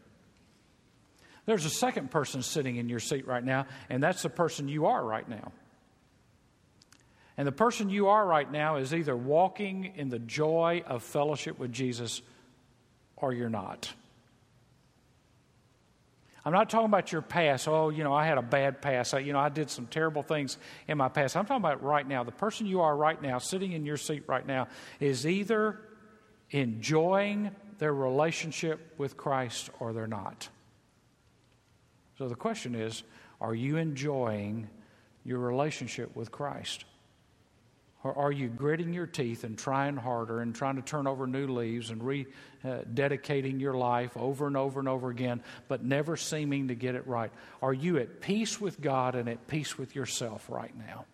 There's 1.46 1.66
a 1.66 1.70
second 1.70 2.12
person 2.12 2.42
sitting 2.42 2.78
in 2.78 2.90
your 2.90 3.00
seat 3.00 3.28
right 3.28 3.44
now, 3.44 3.66
and 3.90 4.02
that's 4.02 4.24
the 4.24 4.30
person 4.30 4.68
you 4.68 4.88
are 4.88 5.04
right 5.04 5.28
now. 5.28 5.52
And 7.38 7.48
the 7.48 7.52
person 7.52 7.90
you 7.90 8.08
are 8.10 8.26
right 8.26 8.52
now 8.52 8.78
is 8.78 8.94
either 8.94 9.16
walking 9.16 9.94
in 9.96 10.10
the 10.10 10.20
joy 10.20 10.84
of 10.86 11.04
fellowship 11.04 11.58
with 11.58 11.72
Jesus 11.72 12.22
or 13.16 13.34
you're 13.34 13.50
not. 13.50 13.94
I'm 16.50 16.54
not 16.56 16.72
talking 16.72 16.88
about 16.88 17.12
your 17.12 17.22
past. 17.22 17.68
Oh, 17.68 17.90
you 17.90 18.04
know, 18.04 18.12
I 18.12 18.26
had 18.26 18.40
a 18.40 18.42
bad 18.42 18.82
past. 18.82 19.14
I, 19.14 19.20
you 19.20 19.34
know, 19.34 19.40
I 19.40 19.50
did 19.50 19.70
some 19.70 19.86
terrible 19.86 20.24
things 20.24 20.58
in 20.88 20.98
my 20.98 21.08
past. 21.08 21.38
I'm 21.38 21.46
talking 21.46 21.64
about 21.64 21.84
right 21.84 22.08
now. 22.08 22.24
The 22.24 22.32
person 22.32 22.66
you 22.66 22.82
are 22.82 22.98
right 22.98 23.22
now, 23.22 23.38
sitting 23.38 23.74
in 23.74 23.86
your 23.86 23.98
seat 23.98 24.24
right 24.26 24.44
now, 24.48 24.68
is 25.00 25.28
either 25.28 25.80
enjoying 26.50 27.52
their 27.78 27.94
relationship 27.94 28.96
with 28.98 29.16
Christ 29.16 29.70
or 29.80 29.94
they're 29.94 30.08
not. 30.08 30.50
So 32.18 32.28
the 32.28 32.34
question 32.34 32.74
is 32.74 33.04
are 33.40 33.54
you 33.54 33.78
enjoying 33.78 34.70
your 35.24 35.38
relationship 35.38 36.16
with 36.16 36.32
Christ? 36.32 36.84
Or 38.02 38.18
are 38.18 38.32
you 38.32 38.48
gritting 38.48 38.94
your 38.94 39.08
teeth 39.08 39.44
and 39.44 39.58
trying 39.58 39.98
harder 39.98 40.40
and 40.40 40.56
trying 40.56 40.78
to 40.78 40.82
turn 40.82 41.06
over 41.06 41.28
new 41.28 41.48
leaves 41.48 41.90
and 41.90 42.02
rededicating 42.02 43.56
uh, 43.56 43.58
your 43.58 43.74
life 43.74 44.16
over 44.16 44.48
and 44.48 44.56
over 44.56 44.80
and 44.80 44.88
over 44.88 45.10
again, 45.10 45.44
but 45.68 45.84
never 45.84 46.16
seeming 46.16 46.70
to 46.70 46.76
get 46.76 46.96
it 46.96 47.06
right? 47.08 47.32
Are 47.62 47.74
you 47.74 47.98
at 47.98 48.22
peace 48.22 48.60
with 48.60 48.80
God 48.80 49.16
and 49.16 49.28
at 49.28 49.48
peace 49.48 49.78
with 49.78 49.96
yourself 49.96 50.46
right 50.50 50.74
now? 50.78 51.06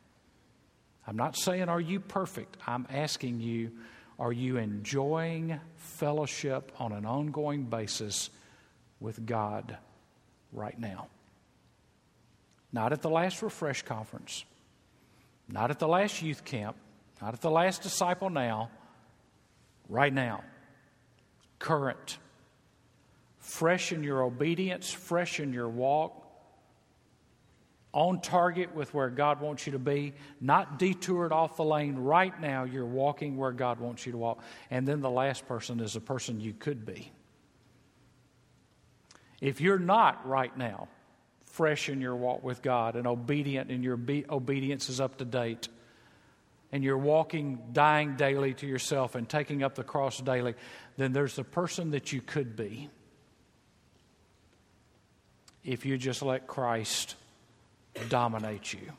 I'm 1.08 1.15
not 1.17 1.36
saying, 1.36 1.69
are 1.69 1.82
you 1.82 2.00
perfect? 2.00 2.58
I'm 2.67 2.86
asking 2.91 3.39
you, 3.39 3.71
are 4.19 4.34
you 4.34 4.58
enjoying 4.58 5.60
fellowship 5.78 6.71
on 6.80 6.91
an 6.91 7.06
ongoing 7.06 7.63
basis 7.63 8.30
with 9.00 9.26
God 9.26 9.78
right 10.52 10.80
now? 10.80 11.08
Not 12.71 12.93
at 12.93 13.02
the 13.02 13.10
last 13.10 13.41
refresh 13.41 13.82
conference 13.82 14.45
not 15.48 15.72
at 15.72 15.80
the 15.80 15.88
last 15.88 16.22
youth 16.22 16.44
camp, 16.44 16.76
not 17.22 17.34
at 17.34 17.42
the 17.42 17.52
last 17.52 17.82
disciple 17.82 18.30
now, 18.30 18.70
right 19.90 20.14
now. 20.14 20.44
Current. 21.60 22.18
Fresh 23.40 23.92
in 23.92 24.04
your 24.04 24.24
obedience, 24.24 24.92
fresh 24.92 25.40
in 25.40 25.54
your 25.54 25.70
walk, 25.70 26.26
on 27.96 28.20
target 28.20 28.76
with 28.76 28.94
where 28.94 29.10
God 29.10 29.40
wants 29.40 29.66
you 29.66 29.72
to 29.72 29.80
be, 29.80 30.14
not 30.42 30.78
detoured 30.78 31.32
off 31.32 31.56
the 31.56 31.64
lane. 31.64 31.96
Right 31.96 32.38
now, 32.42 32.66
you're 32.66 32.86
walking 32.86 33.38
where 33.38 33.54
God 33.54 33.80
wants 33.80 34.06
you 34.06 34.12
to 34.12 34.18
walk. 34.18 34.44
And 34.70 34.86
then 34.86 35.00
the 35.00 35.10
last 35.10 35.48
person 35.48 35.80
is 35.80 35.94
the 35.94 36.02
person 36.02 36.42
you 36.42 36.54
could 36.54 36.86
be. 36.86 37.12
If 39.40 39.62
you're 39.62 39.80
not 39.80 40.28
right 40.28 40.56
now, 40.58 40.90
fresh 41.56 41.88
in 41.88 42.02
your 42.02 42.15
walk 42.15 42.44
with 42.44 42.62
God 42.62 42.96
and 42.96 43.08
obedient, 43.08 43.72
and 43.72 43.84
your 43.84 43.96
be- 43.96 44.26
obedience 44.30 44.89
is 44.89 45.00
up 45.00 45.18
to 45.18 45.26
date, 45.26 45.70
and 46.72 46.84
you're 46.84 46.98
walking, 46.98 47.60
dying 47.72 48.18
daily 48.18 48.54
to 48.56 48.68
yourself 48.68 49.15
and 49.15 49.28
taking 49.28 49.63
up 49.63 49.76
the 49.76 49.84
cross 49.84 50.20
daily, 50.20 50.54
then 50.98 51.13
there's 51.13 51.36
the 51.36 51.46
person 51.46 51.91
that 51.91 52.12
you 52.12 52.20
could 52.20 52.58
be 52.58 52.89
if 55.63 55.86
you 55.86 55.98
just 55.98 56.22
let 56.22 56.46
Christ 56.46 57.15
dominate 58.10 58.74
you. 58.74 58.91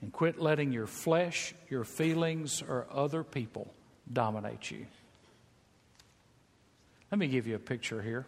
And 0.00 0.10
quit 0.10 0.40
letting 0.40 0.72
your 0.72 0.86
flesh, 0.86 1.54
your 1.68 1.84
feelings, 1.84 2.62
or 2.62 2.86
other 2.90 3.22
people 3.22 3.72
dominate 4.10 4.70
you. 4.70 4.86
Let 7.10 7.18
me 7.18 7.28
give 7.28 7.46
you 7.46 7.56
a 7.56 7.60
picture 7.60 8.00
here. 8.00 8.26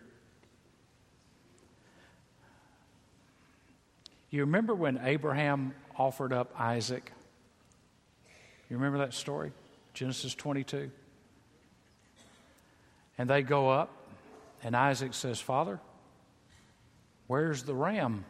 You 4.34 4.40
remember 4.40 4.74
when 4.74 4.98
Abraham 5.04 5.74
offered 5.96 6.32
up 6.32 6.60
Isaac? 6.60 7.12
You 8.68 8.76
remember 8.76 8.98
that 8.98 9.14
story? 9.14 9.52
Genesis 9.92 10.34
22. 10.34 10.90
And 13.16 13.30
they 13.30 13.42
go 13.42 13.70
up, 13.70 13.90
and 14.64 14.74
Isaac 14.74 15.14
says, 15.14 15.40
Father, 15.40 15.78
where's 17.28 17.62
the 17.62 17.76
ram? 17.76 18.24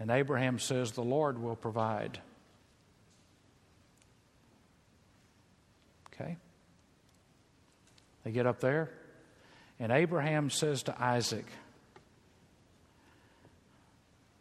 And 0.00 0.10
Abraham 0.10 0.58
says, 0.58 0.90
The 0.90 1.04
Lord 1.04 1.40
will 1.40 1.54
provide. 1.54 2.18
Okay? 6.12 6.36
They 8.24 8.32
get 8.32 8.48
up 8.48 8.58
there, 8.58 8.90
and 9.78 9.92
Abraham 9.92 10.50
says 10.50 10.82
to 10.82 11.00
Isaac, 11.00 11.46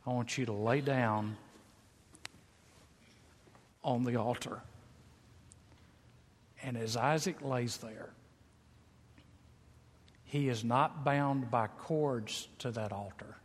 I 0.05 0.09
want 0.09 0.37
you 0.37 0.45
to 0.45 0.53
lay 0.53 0.81
down 0.81 1.37
on 3.83 4.03
the 4.03 4.17
altar. 4.17 4.59
And 6.61 6.77
as 6.77 6.97
Isaac 6.97 7.41
lays 7.41 7.77
there, 7.77 8.09
he 10.23 10.49
is 10.49 10.63
not 10.63 11.03
bound 11.03 11.51
by 11.51 11.67
cords 11.67 12.47
to 12.59 12.71
that 12.71 12.91
altar. 12.91 13.37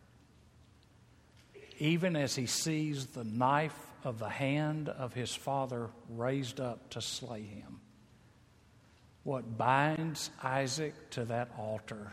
Even 1.79 2.17
as 2.17 2.35
he 2.35 2.47
sees 2.47 3.07
the 3.07 3.25
knife 3.25 3.77
of 4.05 4.19
the 4.19 4.29
hand 4.29 4.89
of 4.89 5.15
his 5.15 5.35
father 5.35 5.91
raised 6.09 6.61
up 6.61 6.91
to 6.91 7.01
slay 7.01 7.43
him, 7.43 7.81
what 9.23 9.59
binds 9.59 10.31
Isaac 10.43 11.11
to 11.11 11.25
that 11.27 11.51
altar 11.59 12.13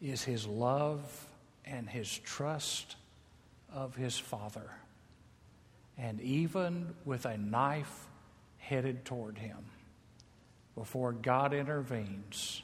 is 0.00 0.24
his 0.24 0.46
love 0.46 1.26
and 1.64 1.88
his 1.88 2.18
trust 2.18 2.96
of 3.72 3.94
his 3.94 4.18
father. 4.18 4.70
And 5.98 6.20
even 6.20 6.94
with 7.04 7.24
a 7.24 7.38
knife 7.38 8.06
headed 8.58 9.04
toward 9.04 9.38
him, 9.38 9.58
before 10.74 11.12
God 11.12 11.54
intervenes, 11.54 12.62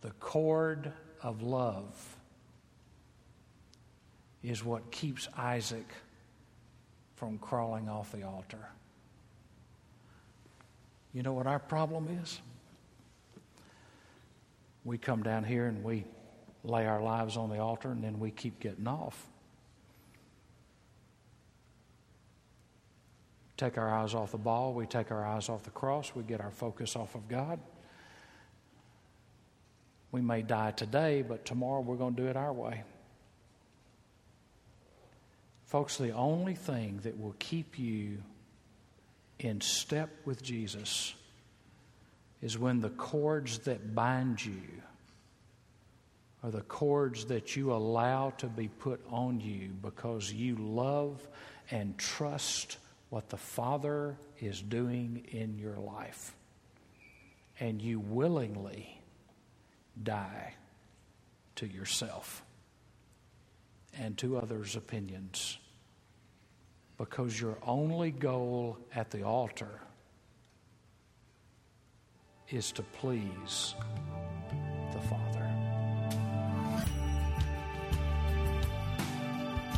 the 0.00 0.10
cord 0.12 0.92
of 1.22 1.42
love 1.42 2.16
is 4.42 4.64
what 4.64 4.90
keeps 4.90 5.28
Isaac 5.36 5.88
from 7.14 7.38
crawling 7.38 7.88
off 7.88 8.10
the 8.10 8.24
altar. 8.24 8.68
You 11.12 11.22
know 11.22 11.32
what 11.32 11.46
our 11.46 11.60
problem 11.60 12.08
is? 12.22 12.40
We 14.84 14.98
come 14.98 15.22
down 15.22 15.44
here 15.44 15.66
and 15.66 15.84
we 15.84 16.04
lay 16.64 16.86
our 16.86 17.00
lives 17.00 17.36
on 17.36 17.50
the 17.50 17.58
altar 17.58 17.92
and 17.92 18.02
then 18.02 18.18
we 18.18 18.32
keep 18.32 18.58
getting 18.58 18.88
off. 18.88 19.28
Take 23.62 23.78
our 23.78 23.88
eyes 23.88 24.12
off 24.12 24.32
the 24.32 24.38
ball, 24.38 24.72
we 24.72 24.86
take 24.86 25.12
our 25.12 25.24
eyes 25.24 25.48
off 25.48 25.62
the 25.62 25.70
cross, 25.70 26.12
we 26.16 26.24
get 26.24 26.40
our 26.40 26.50
focus 26.50 26.96
off 26.96 27.14
of 27.14 27.28
God. 27.28 27.60
We 30.10 30.20
may 30.20 30.42
die 30.42 30.72
today, 30.72 31.22
but 31.22 31.44
tomorrow 31.44 31.80
we're 31.80 31.96
going 31.96 32.16
to 32.16 32.22
do 32.22 32.28
it 32.28 32.36
our 32.36 32.52
way. 32.52 32.82
Folks, 35.66 35.96
the 35.96 36.10
only 36.10 36.54
thing 36.54 37.00
that 37.04 37.18
will 37.18 37.36
keep 37.38 37.78
you 37.78 38.18
in 39.38 39.60
step 39.60 40.10
with 40.24 40.42
Jesus 40.42 41.14
is 42.42 42.58
when 42.58 42.80
the 42.80 42.90
cords 42.90 43.60
that 43.60 43.94
bind 43.94 44.44
you 44.44 44.82
are 46.42 46.50
the 46.50 46.62
cords 46.62 47.26
that 47.26 47.54
you 47.54 47.72
allow 47.72 48.30
to 48.30 48.48
be 48.48 48.66
put 48.66 49.00
on 49.08 49.40
you 49.40 49.68
because 49.80 50.32
you 50.32 50.56
love 50.56 51.26
and 51.70 51.96
trust 51.96 52.78
what 53.12 53.28
the 53.28 53.36
Father 53.36 54.16
is 54.40 54.62
doing 54.62 55.22
in 55.32 55.58
your 55.58 55.76
life. 55.76 56.34
And 57.60 57.82
you 57.82 58.00
willingly 58.00 59.02
die 60.02 60.54
to 61.56 61.66
yourself 61.66 62.42
and 63.98 64.16
to 64.16 64.38
others' 64.38 64.76
opinions 64.76 65.58
because 66.96 67.38
your 67.38 67.58
only 67.66 68.12
goal 68.12 68.78
at 68.94 69.10
the 69.10 69.24
altar 69.24 69.82
is 72.48 72.72
to 72.72 72.82
please 72.82 73.74
the 74.94 75.00
Father. 75.00 75.31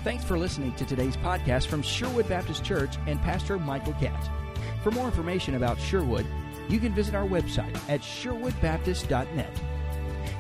Thanks 0.04 0.22
for 0.22 0.36
listening 0.36 0.74
to 0.74 0.84
today's 0.84 1.16
podcast 1.16 1.66
from 1.66 1.80
Sherwood 1.80 2.28
Baptist 2.28 2.62
Church 2.62 2.96
and 3.06 3.18
Pastor 3.22 3.58
Michael 3.58 3.94
Catt. 3.94 4.28
For 4.82 4.90
more 4.90 5.06
information 5.06 5.54
about 5.54 5.80
Sherwood, 5.80 6.26
you 6.68 6.78
can 6.78 6.92
visit 6.92 7.14
our 7.14 7.26
website 7.26 7.74
at 7.88 8.02
sherwoodbaptist.net. 8.02 9.60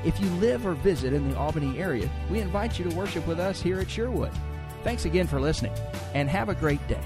If 0.04 0.20
you 0.20 0.28
live 0.32 0.66
or 0.66 0.74
visit 0.74 1.14
in 1.14 1.30
the 1.30 1.38
Albany 1.38 1.78
area, 1.78 2.10
we 2.30 2.40
invite 2.40 2.78
you 2.78 2.84
to 2.90 2.94
worship 2.94 3.26
with 3.26 3.40
us 3.40 3.62
here 3.62 3.80
at 3.80 3.88
Sherwood. 3.88 4.32
Thanks 4.82 5.06
again 5.06 5.26
for 5.26 5.40
listening, 5.40 5.72
and 6.12 6.28
have 6.28 6.50
a 6.50 6.54
great 6.54 6.86
day. 6.86 7.00